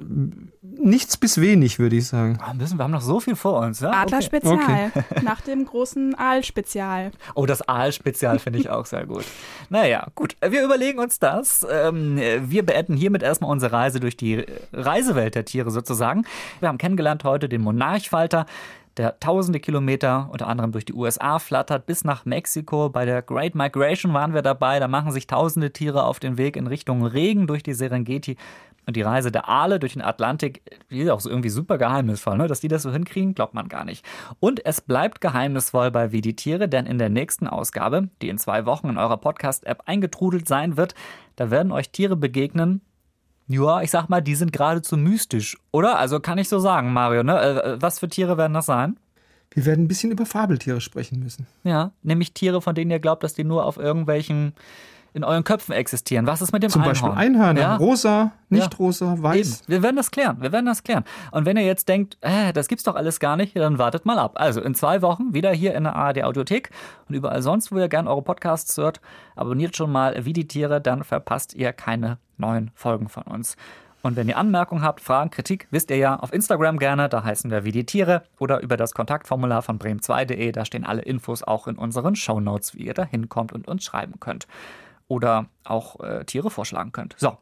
nichts 0.79 1.17
bis 1.17 1.39
wenig, 1.39 1.79
würde 1.79 1.95
ich 1.95 2.07
sagen. 2.07 2.39
Oh, 2.41 2.53
müssen, 2.53 2.77
wir 2.77 2.83
haben 2.83 2.91
noch 2.91 3.01
so 3.01 3.19
viel 3.19 3.35
vor 3.35 3.59
uns. 3.59 3.79
Ja? 3.79 3.91
Adler-Spezial, 3.91 4.53
okay. 4.53 4.91
nach 5.23 5.41
dem 5.41 5.65
großen 5.65 6.15
Aal-Spezial. 6.15 7.11
Oh, 7.35 7.45
das 7.45 7.61
Aal-Spezial 7.61 8.39
finde 8.39 8.59
ich 8.59 8.69
auch 8.69 8.85
sehr 8.85 9.05
gut. 9.05 9.25
Naja, 9.69 10.07
gut, 10.15 10.35
wir 10.41 10.63
überlegen 10.63 10.99
uns 10.99 11.19
das. 11.19 11.65
Ähm, 11.69 12.17
wir 12.17 12.65
beenden 12.65 12.95
hiermit 12.95 13.23
erstmal 13.23 13.51
unsere 13.51 13.73
Reise 13.73 13.99
durch 13.99 14.17
die 14.17 14.45
Reisewelt 14.73 15.35
der 15.35 15.45
Tiere 15.45 15.71
sozusagen. 15.71 16.25
Wir 16.59 16.69
haben 16.69 16.77
kennengelernt 16.77 17.23
heute 17.23 17.49
den 17.49 17.61
Monarchfalter, 17.61 18.45
der 18.99 19.17
tausende 19.19 19.61
Kilometer 19.61 20.27
unter 20.29 20.47
anderem 20.47 20.73
durch 20.73 20.83
die 20.83 20.93
USA 20.93 21.39
flattert 21.39 21.85
bis 21.85 22.03
nach 22.03 22.25
Mexiko. 22.25 22.89
Bei 22.89 23.05
der 23.05 23.21
Great 23.21 23.55
Migration 23.55 24.13
waren 24.13 24.33
wir 24.33 24.41
dabei. 24.41 24.79
Da 24.79 24.89
machen 24.89 25.13
sich 25.13 25.25
tausende 25.25 25.71
Tiere 25.71 26.03
auf 26.03 26.19
den 26.19 26.37
Weg 26.37 26.57
in 26.57 26.67
Richtung 26.67 27.05
Regen 27.05 27.47
durch 27.47 27.63
die 27.63 27.73
Serengeti. 27.73 28.35
Und 28.89 28.95
die 28.95 29.03
Reise 29.03 29.31
der 29.31 29.47
Aale 29.47 29.79
durch 29.79 29.93
den 29.93 30.01
Atlantik, 30.01 30.63
die 30.89 31.01
ist 31.01 31.11
auch 31.11 31.19
so 31.19 31.29
irgendwie 31.29 31.49
super 31.49 31.77
geheimnisvoll, 31.77 32.35
ne? 32.37 32.47
Dass 32.47 32.59
die 32.59 32.69
das 32.69 32.81
so 32.81 32.91
hinkriegen, 32.91 33.35
glaubt 33.35 33.53
man 33.53 33.69
gar 33.69 33.85
nicht. 33.85 34.03
Und 34.39 34.65
es 34.65 34.81
bleibt 34.81 35.21
geheimnisvoll 35.21 35.91
bei 35.91 36.11
Wie 36.11 36.21
die 36.21 36.35
Tiere, 36.35 36.67
denn 36.67 36.87
in 36.87 36.97
der 36.97 37.09
nächsten 37.09 37.45
Ausgabe, 37.45 38.09
die 38.23 38.29
in 38.29 38.39
zwei 38.39 38.65
Wochen 38.65 38.89
in 38.89 38.97
eurer 38.97 39.17
Podcast-App 39.17 39.83
eingetrudelt 39.85 40.47
sein 40.47 40.75
wird, 40.75 40.95
da 41.35 41.51
werden 41.51 41.71
euch 41.71 41.91
Tiere 41.91 42.15
begegnen, 42.15 42.81
ja, 43.47 43.79
ich 43.83 43.91
sag 43.91 44.09
mal, 44.09 44.21
die 44.21 44.33
sind 44.33 44.53
geradezu 44.53 44.97
mystisch, 44.97 45.55
oder? 45.69 45.99
Also 45.99 46.19
kann 46.19 46.39
ich 46.39 46.49
so 46.49 46.57
sagen, 46.57 46.91
Mario, 46.91 47.21
ne? 47.21 47.39
Äh, 47.39 47.73
äh, 47.73 47.77
was 47.79 47.99
für 47.99 48.09
Tiere 48.09 48.39
werden 48.39 48.55
das 48.55 48.65
sein? 48.65 48.97
Wir 49.51 49.67
werden 49.67 49.85
ein 49.85 49.87
bisschen 49.87 50.09
über 50.09 50.25
Fabeltiere 50.25 50.81
sprechen 50.81 51.19
müssen. 51.19 51.45
Ja, 51.63 51.91
nämlich 52.01 52.33
Tiere, 52.33 52.59
von 52.59 52.73
denen 52.73 52.89
ihr 52.89 52.99
glaubt, 52.99 53.21
dass 53.21 53.35
die 53.35 53.43
nur 53.43 53.65
auf 53.65 53.77
irgendwelchen 53.77 54.53
in 55.13 55.23
euren 55.23 55.43
Köpfen 55.43 55.73
existieren. 55.73 56.27
Was 56.27 56.41
ist 56.41 56.51
mit 56.51 56.63
dem 56.63 56.69
Zum 56.69 56.81
Einhorn? 56.81 56.93
Beispiel 56.93 57.11
Einhörner. 57.11 57.61
Ja? 57.61 57.75
Rosa, 57.77 58.31
nicht 58.49 58.73
Ja. 58.73 58.77
rosa, 58.77 59.15
weiß. 59.19 59.61
Eben. 59.61 59.67
Wir 59.67 59.83
werden 59.83 59.95
das 59.95 60.11
klären. 60.11 60.37
Wir 60.41 60.51
werden 60.51 60.65
das 60.65 60.83
klären. 60.83 61.03
Und 61.31 61.45
wenn 61.45 61.57
ihr 61.57 61.65
jetzt 61.65 61.87
denkt, 61.89 62.17
äh, 62.21 62.53
das 62.53 62.67
gibt's 62.67 62.83
doch 62.83 62.95
alles 62.95 63.19
gar 63.19 63.35
nicht, 63.37 63.55
dann 63.55 63.77
wartet 63.77 64.05
mal 64.05 64.19
ab. 64.19 64.33
Also 64.35 64.61
in 64.61 64.75
zwei 64.75 65.01
Wochen 65.01 65.33
wieder 65.33 65.51
hier 65.51 65.73
in 65.75 65.83
der 65.83 65.95
ARD 65.95 66.23
Audiothek 66.23 66.69
und 67.07 67.15
überall 67.15 67.41
sonst, 67.41 67.71
wo 67.71 67.77
ihr 67.77 67.89
gerne 67.89 68.09
eure 68.09 68.21
Podcasts 68.21 68.75
hört. 68.77 69.01
Abonniert 69.35 69.75
schon 69.75 69.91
mal 69.91 70.25
Wie 70.25 70.33
die 70.33 70.47
Tiere, 70.47 70.81
dann 70.81 71.03
verpasst 71.03 71.53
ihr 71.53 71.73
keine 71.73 72.17
neuen 72.37 72.71
Folgen 72.75 73.09
von 73.09 73.23
uns. 73.23 73.55
Und 74.01 74.15
wenn 74.15 74.29
ihr 74.29 74.37
Anmerkungen 74.37 74.81
habt, 74.81 75.01
Fragen, 75.01 75.29
Kritik, 75.29 75.67
wisst 75.71 75.91
ihr 75.91 75.97
ja, 75.97 76.15
auf 76.15 76.31
Instagram 76.31 76.79
gerne, 76.79 77.09
da 77.09 77.25
heißen 77.25 77.51
wir 77.51 77.65
wie 77.65 77.73
die 77.73 77.85
Tiere 77.85 78.23
oder 78.39 78.61
über 78.61 78.77
das 78.77 78.93
Kontaktformular 78.93 79.61
von 79.61 79.77
bremen2.de, 79.77 80.53
da 80.53 80.63
stehen 80.63 80.85
alle 80.85 81.01
Infos 81.01 81.43
auch 81.43 81.67
in 81.67 81.77
unseren 81.77 82.15
Shownotes, 82.15 82.75
wie 82.75 82.83
ihr 82.85 82.93
da 82.93 83.03
hinkommt 83.03 83.51
und 83.51 83.67
uns 83.67 83.83
schreiben 83.83 84.13
könnt. 84.21 84.47
Oder 85.09 85.47
auch 85.65 85.99
äh, 85.99 86.23
Tiere 86.23 86.49
vorschlagen 86.49 86.93
könnt. 86.93 87.15
So. 87.17 87.37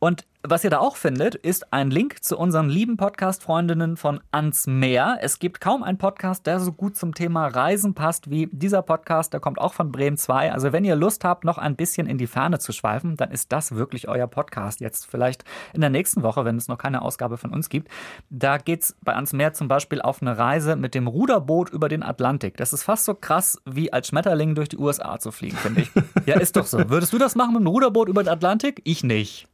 Und 0.00 0.26
was 0.44 0.64
ihr 0.64 0.70
da 0.70 0.78
auch 0.78 0.96
findet, 0.96 1.36
ist 1.36 1.72
ein 1.72 1.92
Link 1.92 2.24
zu 2.24 2.36
unseren 2.36 2.68
lieben 2.68 2.96
Podcast-Freundinnen 2.96 3.96
von 3.96 4.20
Ans 4.32 4.66
Meer. 4.66 5.18
Es 5.20 5.38
gibt 5.38 5.60
kaum 5.60 5.84
einen 5.84 5.98
Podcast, 5.98 6.46
der 6.48 6.58
so 6.58 6.72
gut 6.72 6.96
zum 6.96 7.14
Thema 7.14 7.46
Reisen 7.46 7.94
passt 7.94 8.28
wie 8.28 8.48
dieser 8.50 8.82
Podcast. 8.82 9.32
Der 9.32 9.38
kommt 9.38 9.60
auch 9.60 9.72
von 9.72 9.92
Bremen 9.92 10.16
2. 10.16 10.52
Also 10.52 10.72
wenn 10.72 10.84
ihr 10.84 10.96
Lust 10.96 11.24
habt, 11.24 11.44
noch 11.44 11.58
ein 11.58 11.76
bisschen 11.76 12.08
in 12.08 12.18
die 12.18 12.26
Ferne 12.26 12.58
zu 12.58 12.72
schweifen, 12.72 13.16
dann 13.16 13.30
ist 13.30 13.52
das 13.52 13.76
wirklich 13.76 14.08
euer 14.08 14.26
Podcast. 14.26 14.80
Jetzt 14.80 15.06
vielleicht 15.06 15.44
in 15.74 15.80
der 15.80 15.90
nächsten 15.90 16.24
Woche, 16.24 16.44
wenn 16.44 16.56
es 16.56 16.66
noch 16.66 16.78
keine 16.78 17.02
Ausgabe 17.02 17.38
von 17.38 17.52
uns 17.52 17.68
gibt. 17.68 17.88
Da 18.28 18.58
geht's 18.58 18.96
bei 19.02 19.14
Ans 19.14 19.32
Meer 19.32 19.52
zum 19.52 19.68
Beispiel 19.68 20.02
auf 20.02 20.22
eine 20.22 20.36
Reise 20.36 20.74
mit 20.74 20.96
dem 20.96 21.06
Ruderboot 21.06 21.70
über 21.70 21.88
den 21.88 22.02
Atlantik. 22.02 22.56
Das 22.56 22.72
ist 22.72 22.82
fast 22.82 23.04
so 23.04 23.14
krass, 23.14 23.62
wie 23.64 23.92
als 23.92 24.08
Schmetterling 24.08 24.56
durch 24.56 24.70
die 24.70 24.78
USA 24.78 25.20
zu 25.20 25.30
fliegen, 25.30 25.56
finde 25.56 25.82
ich. 25.82 25.90
ja, 26.26 26.40
ist 26.40 26.56
doch 26.56 26.66
so. 26.66 26.90
Würdest 26.90 27.12
du 27.12 27.18
das 27.18 27.36
machen 27.36 27.54
mit 27.54 27.60
dem 27.60 27.68
Ruderboot 27.68 28.08
über 28.08 28.24
den 28.24 28.30
Atlantik? 28.30 28.80
Ich 28.82 29.04
nicht. 29.04 29.46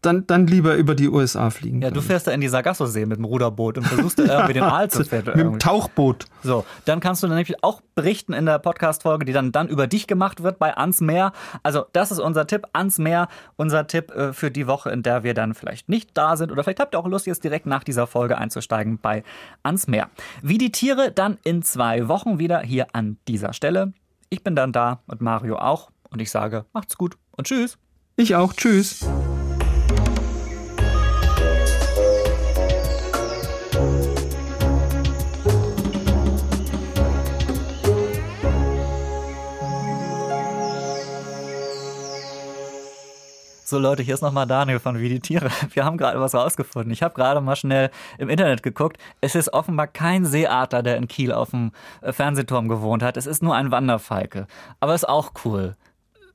Dann, 0.00 0.28
dann 0.28 0.46
lieber 0.46 0.76
über 0.76 0.94
die 0.94 1.08
USA 1.08 1.50
fliegen. 1.50 1.82
Ja, 1.82 1.90
du 1.90 2.00
fährst 2.00 2.28
da 2.28 2.30
in 2.30 2.40
die 2.40 2.46
Sargasso-See 2.48 3.04
mit 3.04 3.18
dem 3.18 3.24
Ruderboot 3.24 3.78
und 3.78 3.84
versuchst 3.84 4.20
da 4.20 4.24
irgendwie 4.24 4.52
den 4.52 4.62
Aal 4.62 4.88
zu 4.88 5.04
finden. 5.04 5.36
Mit 5.36 5.38
dem. 5.46 5.58
Tauchboot. 5.58 6.26
So, 6.44 6.64
dann 6.84 7.00
kannst 7.00 7.22
du 7.22 7.26
dann 7.26 7.34
nämlich 7.34 7.64
auch 7.64 7.80
berichten 7.96 8.32
in 8.32 8.46
der 8.46 8.60
Podcast-Folge, 8.60 9.24
die 9.24 9.32
dann, 9.32 9.50
dann 9.50 9.66
über 9.66 9.88
dich 9.88 10.06
gemacht 10.06 10.44
wird 10.44 10.60
bei 10.60 10.76
Ans 10.76 11.00
Meer. 11.00 11.32
Also, 11.64 11.84
das 11.92 12.12
ist 12.12 12.20
unser 12.20 12.46
Tipp, 12.46 12.68
Ans 12.72 12.98
Meer, 12.98 13.26
unser 13.56 13.88
Tipp 13.88 14.12
äh, 14.12 14.32
für 14.32 14.52
die 14.52 14.68
Woche, 14.68 14.90
in 14.90 15.02
der 15.02 15.24
wir 15.24 15.34
dann 15.34 15.54
vielleicht 15.54 15.88
nicht 15.88 16.10
da 16.14 16.36
sind. 16.36 16.52
Oder 16.52 16.62
vielleicht 16.62 16.78
habt 16.78 16.94
ihr 16.94 17.00
auch 17.00 17.08
Lust, 17.08 17.26
jetzt 17.26 17.42
direkt 17.42 17.66
nach 17.66 17.82
dieser 17.82 18.06
Folge 18.06 18.38
einzusteigen 18.38 18.98
bei 18.98 19.24
Ans 19.64 19.88
Meer. 19.88 20.10
Wie 20.42 20.58
die 20.58 20.70
Tiere 20.70 21.10
dann 21.10 21.38
in 21.42 21.62
zwei 21.62 22.06
Wochen 22.06 22.38
wieder 22.38 22.60
hier 22.60 22.86
an 22.92 23.16
dieser 23.26 23.52
Stelle. 23.52 23.92
Ich 24.30 24.44
bin 24.44 24.54
dann 24.54 24.72
da 24.72 25.00
und 25.06 25.20
Mario 25.20 25.56
auch. 25.56 25.90
Und 26.10 26.22
ich 26.22 26.30
sage, 26.30 26.64
macht's 26.72 26.96
gut 26.96 27.16
und 27.32 27.46
tschüss. 27.46 27.78
Ich 28.16 28.34
auch. 28.34 28.52
Tschüss. 28.52 29.06
So 43.68 43.78
Leute, 43.78 44.02
hier 44.02 44.14
ist 44.14 44.22
nochmal 44.22 44.46
Daniel 44.46 44.78
von 44.78 44.98
Wie 44.98 45.10
die 45.10 45.20
Tiere. 45.20 45.50
Wir 45.74 45.84
haben 45.84 45.98
gerade 45.98 46.18
was 46.18 46.34
rausgefunden. 46.34 46.90
Ich 46.90 47.02
habe 47.02 47.12
gerade 47.12 47.42
mal 47.42 47.54
schnell 47.54 47.90
im 48.16 48.30
Internet 48.30 48.62
geguckt. 48.62 48.96
Es 49.20 49.34
ist 49.34 49.52
offenbar 49.52 49.88
kein 49.88 50.24
Seeadler, 50.24 50.82
der 50.82 50.96
in 50.96 51.06
Kiel 51.06 51.32
auf 51.32 51.50
dem 51.50 51.72
äh, 52.00 52.14
Fernsehturm 52.14 52.68
gewohnt 52.68 53.02
hat. 53.02 53.18
Es 53.18 53.26
ist 53.26 53.42
nur 53.42 53.54
ein 53.54 53.70
Wanderfalke. 53.70 54.46
Aber 54.80 54.94
ist 54.94 55.06
auch 55.06 55.32
cool. 55.44 55.76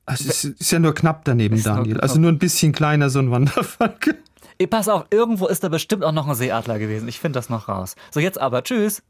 Also 0.06 0.28
es 0.28 0.44
ist 0.44 0.70
ja 0.70 0.78
nur 0.78 0.94
knapp 0.94 1.24
daneben, 1.24 1.56
Ist 1.56 1.66
nur 1.66 1.74
Daniel. 1.74 1.94
knapp. 1.94 2.04
Also 2.04 2.20
nur 2.20 2.30
ein 2.30 2.38
bisschen 2.38 2.70
kleiner, 2.70 3.10
so 3.10 3.18
ein 3.18 3.32
Wanderfalke. 3.32 4.14
Ey, 4.58 4.68
pass 4.68 4.88
auf, 4.88 5.06
irgendwo 5.10 5.48
ist 5.48 5.64
da 5.64 5.68
bestimmt 5.68 6.04
auch 6.04 6.12
noch 6.12 6.28
ein 6.28 6.36
Seeadler 6.36 6.78
gewesen. 6.78 7.08
Ich 7.08 7.18
finde 7.18 7.36
das 7.36 7.50
noch 7.50 7.66
raus. 7.66 7.96
So, 8.12 8.20
jetzt 8.20 8.40
aber. 8.40 8.62
Tschüss. 8.62 9.02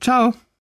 Ciao. 0.00 0.32